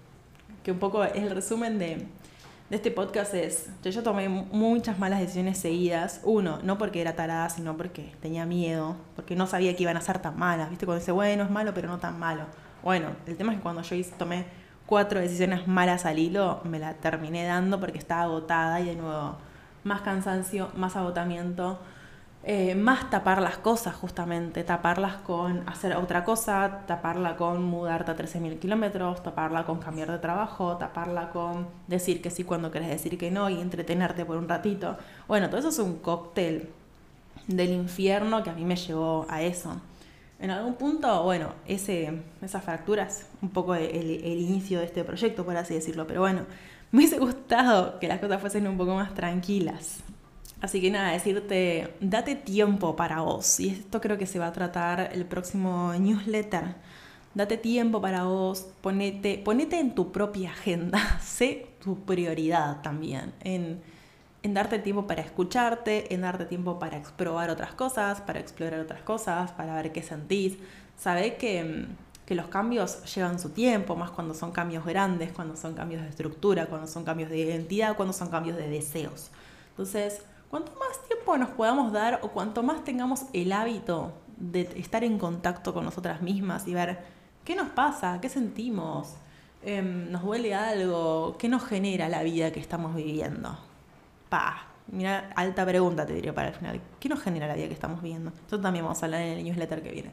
un 0.68 0.80
poco 0.80 1.04
el 1.04 1.30
resumen 1.32 1.78
de, 1.80 2.08
este 2.72 2.90
podcast 2.90 3.34
es, 3.36 3.70
yo, 3.84 3.92
yo 3.92 4.02
tomé 4.02 4.28
muchas 4.28 4.98
malas 4.98 5.20
decisiones 5.20 5.58
seguidas. 5.58 6.22
Uno, 6.24 6.60
no 6.64 6.78
porque 6.78 7.02
era 7.02 7.16
tarada, 7.16 7.50
sino 7.50 7.78
porque 7.78 8.14
tenía 8.22 8.46
miedo, 8.46 8.96
porque 9.16 9.36
no 9.36 9.46
sabía 9.48 9.76
que 9.76 9.84
iban 9.84 9.98
a 9.98 10.02
ser 10.02 10.20
tan 10.20 10.38
malas. 10.38 10.70
¿Viste? 10.70 10.86
Cuando 10.86 11.00
dice, 11.00 11.12
bueno, 11.12 11.44
es 11.44 11.52
malo, 11.52 11.74
pero 11.74 11.88
no 11.88 12.00
tan 12.00 12.20
malo. 12.20 12.46
Bueno, 12.84 13.10
el 13.28 13.38
tema 13.38 13.52
es 13.52 13.60
que 13.60 13.64
cuando 13.64 13.82
yo 13.82 13.96
tomé 14.18 14.46
cuatro 14.86 15.20
decisiones 15.20 15.68
malas 15.68 16.06
al 16.06 16.20
hilo, 16.20 16.62
me 16.64 16.80
la 16.80 16.94
terminé 16.96 17.46
dando 17.46 17.80
porque 17.80 17.98
estaba 17.98 18.24
agotada 18.24 18.80
y 18.82 18.86
de 18.86 18.96
nuevo, 18.96 19.38
más 19.84 20.02
cansancio, 20.02 20.70
más 20.76 20.96
agotamiento. 20.96 21.80
Eh, 22.48 22.76
más 22.76 23.10
tapar 23.10 23.42
las 23.42 23.58
cosas 23.58 23.96
justamente, 23.96 24.64
taparlas 24.64 25.16
con 25.16 25.68
hacer 25.68 25.96
otra 25.96 26.24
cosa, 26.24 26.84
taparla 26.86 27.38
con 27.38 27.64
mudarte 27.64 28.12
a 28.12 28.16
13.000 28.16 28.60
kilómetros, 28.60 29.24
taparla 29.24 29.66
con 29.66 29.80
cambiar 29.80 30.12
de 30.12 30.20
trabajo, 30.20 30.78
taparla 30.78 31.32
con 31.32 31.68
decir 31.88 32.22
que 32.22 32.30
sí 32.30 32.44
cuando 32.44 32.70
querés 32.70 32.90
decir 32.90 33.18
que 33.18 33.32
no 33.32 33.50
y 33.50 33.60
entretenerte 33.60 34.26
por 34.26 34.38
un 34.38 34.48
ratito. 34.48 34.96
Bueno, 35.28 35.50
todo 35.50 35.58
eso 35.60 35.70
es 35.70 35.80
un 35.80 35.98
cóctel 35.98 36.70
del 37.48 37.72
infierno 37.72 38.44
que 38.44 38.52
a 38.52 38.54
mí 38.54 38.64
me 38.64 38.76
llevó 38.76 39.26
a 39.28 39.42
eso. 39.42 39.82
En 40.40 40.52
algún 40.52 40.76
punto, 40.76 41.24
bueno, 41.24 41.54
ese, 41.68 42.22
esas 42.44 42.64
fracturas, 42.64 43.26
un 43.42 43.50
poco 43.50 43.74
el, 43.74 43.90
el 43.90 44.40
inicio 44.40 44.80
de 44.80 44.86
este 44.86 45.04
proyecto, 45.04 45.46
por 45.46 45.58
así 45.58 45.74
decirlo, 45.74 46.06
pero 46.06 46.22
bueno, 46.22 46.42
me 46.92 47.00
hubiese 47.00 47.18
gustado 47.18 48.00
que 48.00 48.08
las 48.08 48.20
cosas 48.20 48.40
fuesen 48.40 48.68
un 48.68 48.78
poco 48.78 48.94
más 48.94 49.16
tranquilas. 49.16 50.05
Así 50.66 50.82
que 50.82 50.90
nada, 50.90 51.12
decirte, 51.12 51.94
date 52.00 52.34
tiempo 52.36 52.96
para 52.96 53.22
vos. 53.22 53.60
Y 53.60 53.70
esto 53.70 54.02
creo 54.02 54.18
que 54.18 54.26
se 54.26 54.40
va 54.40 54.48
a 54.48 54.52
tratar 54.52 55.12
el 55.14 55.26
próximo 55.26 55.94
newsletter 55.94 56.76
Date 57.36 57.58
tiempo 57.58 58.00
para 58.00 58.24
vos, 58.24 58.66
ponete, 58.80 59.38
ponete 59.38 59.78
en 59.78 59.94
tu 59.94 60.14
propia 60.14 60.52
agenda, 60.52 61.20
sé 61.22 61.68
tu 61.84 62.00
prioridad 62.06 62.82
también, 62.82 63.34
en, 63.42 63.82
en 64.42 64.54
darte 64.54 64.80
tiempo 64.80 65.06
para 65.06 65.22
escucharte, 65.22 66.14
en 66.14 66.22
darte 66.22 66.46
tiempo 66.46 66.80
para 66.80 66.96
exprobar 66.96 67.50
otras 67.50 67.74
cosas, 67.74 68.22
para 68.22 68.40
explorar 68.40 68.80
otras 68.80 69.02
cosas, 69.02 69.52
para 69.52 69.76
ver 69.76 69.92
qué 69.92 70.02
sentís. 70.02 70.58
Sabé 70.98 71.36
que, 71.36 71.88
que 72.26 72.36
los 72.36 72.48
cambios 72.48 73.04
llevan 73.14 73.38
su 73.38 73.50
tiempo, 73.50 73.98
más 73.98 74.12
cuando 74.12 74.34
son 74.34 74.54
cambios 74.54 74.86
grandes, 74.86 75.34
cuando 75.34 75.58
son 75.58 75.74
cambios 75.74 76.04
de 76.04 76.08
estructura, 76.08 76.68
cuando 76.68 76.88
son 76.88 77.04
cambios 77.04 77.30
de 77.30 77.40
identidad, 77.40 77.98
cuando 77.98 78.14
son 78.14 78.30
cambios 78.30 78.56
de 78.56 78.70
deseos. 78.70 79.30
Entonces, 79.72 80.22
cuanto 80.50 80.72
más 80.74 81.04
tiempo 81.08 81.38
nos 81.38 81.50
podamos 81.50 81.92
dar 81.92 82.20
o 82.24 82.30
cuanto 82.30 82.64
más 82.64 82.84
tengamos 82.84 83.26
el 83.34 83.52
hábito 83.52 84.14
de 84.38 84.62
estar 84.76 85.04
en 85.04 85.18
contacto 85.18 85.74
con 85.74 85.86
nosotras 85.86 86.22
mismas 86.22 86.68
y 86.68 86.74
ver 86.74 87.16
¿Qué 87.46 87.56
nos 87.56 87.70
pasa? 87.70 88.20
¿Qué 88.20 88.28
sentimos? 88.28 89.14
Em, 89.62 90.12
¿Nos 90.12 90.24
duele 90.24 90.56
algo? 90.56 91.36
¿Qué 91.38 91.48
nos 91.48 91.64
genera 91.64 92.10
la 92.10 92.24
vida 92.24 92.52
que 92.52 92.60
estamos 92.60 92.96
viviendo? 92.96 93.56
Pa, 94.30 94.66
mira, 94.88 95.30
alta 95.36 95.64
pregunta 95.64 96.08
te 96.08 96.14
diría 96.16 96.34
para 96.34 96.48
el 96.48 96.56
final. 96.56 96.82
¿Qué 97.00 97.08
nos 97.08 97.22
genera 97.22 97.46
la 97.46 97.54
vida 97.54 97.68
que 97.68 97.76
estamos 97.76 98.02
viviendo? 98.02 98.32
Esto 98.32 98.60
también 98.60 98.84
vamos 98.84 99.02
a 99.04 99.06
hablar 99.06 99.22
en 99.22 99.38
el 99.38 99.44
newsletter 99.44 99.84
que 99.84 99.92
viene. 99.92 100.12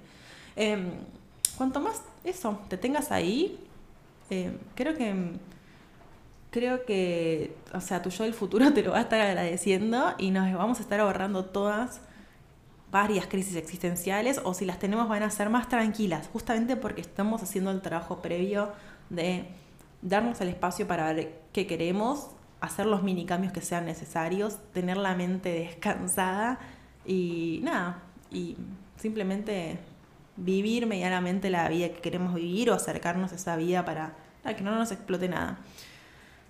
Em, 0.55 0.93
cuanto 1.57 1.81
más 1.81 2.03
eso, 2.23 2.61
te 2.69 2.77
tengas 2.77 3.11
ahí, 3.11 3.59
em, 4.29 4.59
creo 4.75 4.95
que 4.95 5.39
creo 6.53 6.85
que, 6.85 7.57
o 7.73 7.81
sea, 7.81 8.03
tu 8.03 8.11
yo 8.11 8.25
del 8.25 8.35
futuro 8.35 8.73
te 8.73 8.83
lo 8.83 8.93
va 8.93 8.99
a 8.99 9.01
estar 9.01 9.21
agradeciendo 9.21 10.15
y 10.19 10.31
nos 10.31 10.53
vamos 10.53 10.79
a 10.79 10.83
estar 10.83 11.01
ahorrando 11.01 11.47
todas 11.47 12.03
varias 12.93 13.27
crisis 13.27 13.57
existenciales 13.57 14.39
o 14.45 14.53
si 14.53 14.67
las 14.67 14.79
tenemos 14.79 15.09
van 15.09 15.23
a 15.23 15.31
ser 15.31 15.49
más 15.49 15.69
tranquilas, 15.69 16.29
justamente 16.31 16.77
porque 16.77 17.01
estamos 17.01 17.43
haciendo 17.43 17.71
el 17.71 17.81
trabajo 17.81 18.21
previo 18.21 18.71
de 19.09 19.47
darnos 20.03 20.43
el 20.43 20.49
espacio 20.49 20.87
para 20.87 21.11
ver 21.15 21.41
qué 21.55 21.67
queremos, 21.67 22.29
hacer 22.61 22.85
los 22.85 23.03
mini 23.03 23.25
cambios 23.25 23.55
que 23.55 23.63
sean 23.63 23.87
necesarios, 23.87 24.59
tener 24.75 24.99
la 24.99 25.15
mente 25.15 25.49
descansada 25.49 26.61
y 27.07 27.61
nada, 27.63 28.03
y 28.31 28.59
simplemente 28.99 29.79
vivir 30.37 30.87
medianamente 30.87 31.49
la 31.49 31.67
vida 31.71 31.89
que 31.89 32.01
queremos 32.03 32.35
vivir 32.35 32.71
o 32.71 32.75
acercarnos 32.75 33.33
a 33.33 33.37
esa 33.37 33.57
vida 33.57 33.87
para, 33.87 34.13
para 34.43 34.55
que 34.55 34.63
no 34.63 34.75
nos 34.75 34.93
explote 34.93 35.31
nada. 35.31 35.59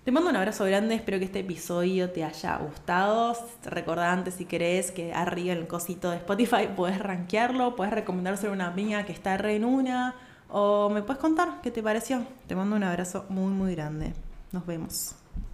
Te 0.04 0.10
mando 0.10 0.30
un 0.30 0.36
abrazo 0.36 0.64
grande, 0.64 0.96
espero 0.96 1.20
que 1.20 1.26
este 1.26 1.38
episodio 1.38 2.10
te 2.10 2.24
haya 2.24 2.56
gustado. 2.56 3.36
Recordá 3.64 4.10
antes 4.10 4.34
si 4.34 4.46
querés 4.46 4.90
que 4.90 5.12
arriba 5.12 5.52
en 5.52 5.58
el 5.58 5.68
cosito 5.68 6.10
de 6.10 6.16
Spotify 6.16 6.68
puedes 6.74 6.98
rankearlo, 6.98 7.76
puedes 7.76 7.94
recomendárselo 7.94 8.50
a 8.50 8.54
una 8.56 8.66
amiga 8.66 9.06
que 9.06 9.12
está 9.12 9.36
re 9.36 9.54
en 9.54 9.64
una 9.64 10.16
o 10.48 10.90
me 10.90 11.02
puedes 11.02 11.20
contar 11.20 11.60
qué 11.62 11.70
te 11.70 11.84
pareció. 11.84 12.26
Te 12.48 12.56
mando 12.56 12.74
un 12.74 12.82
abrazo 12.82 13.26
muy 13.28 13.52
muy 13.52 13.76
grande. 13.76 14.12
Nos 14.50 14.66
vemos. 14.66 15.21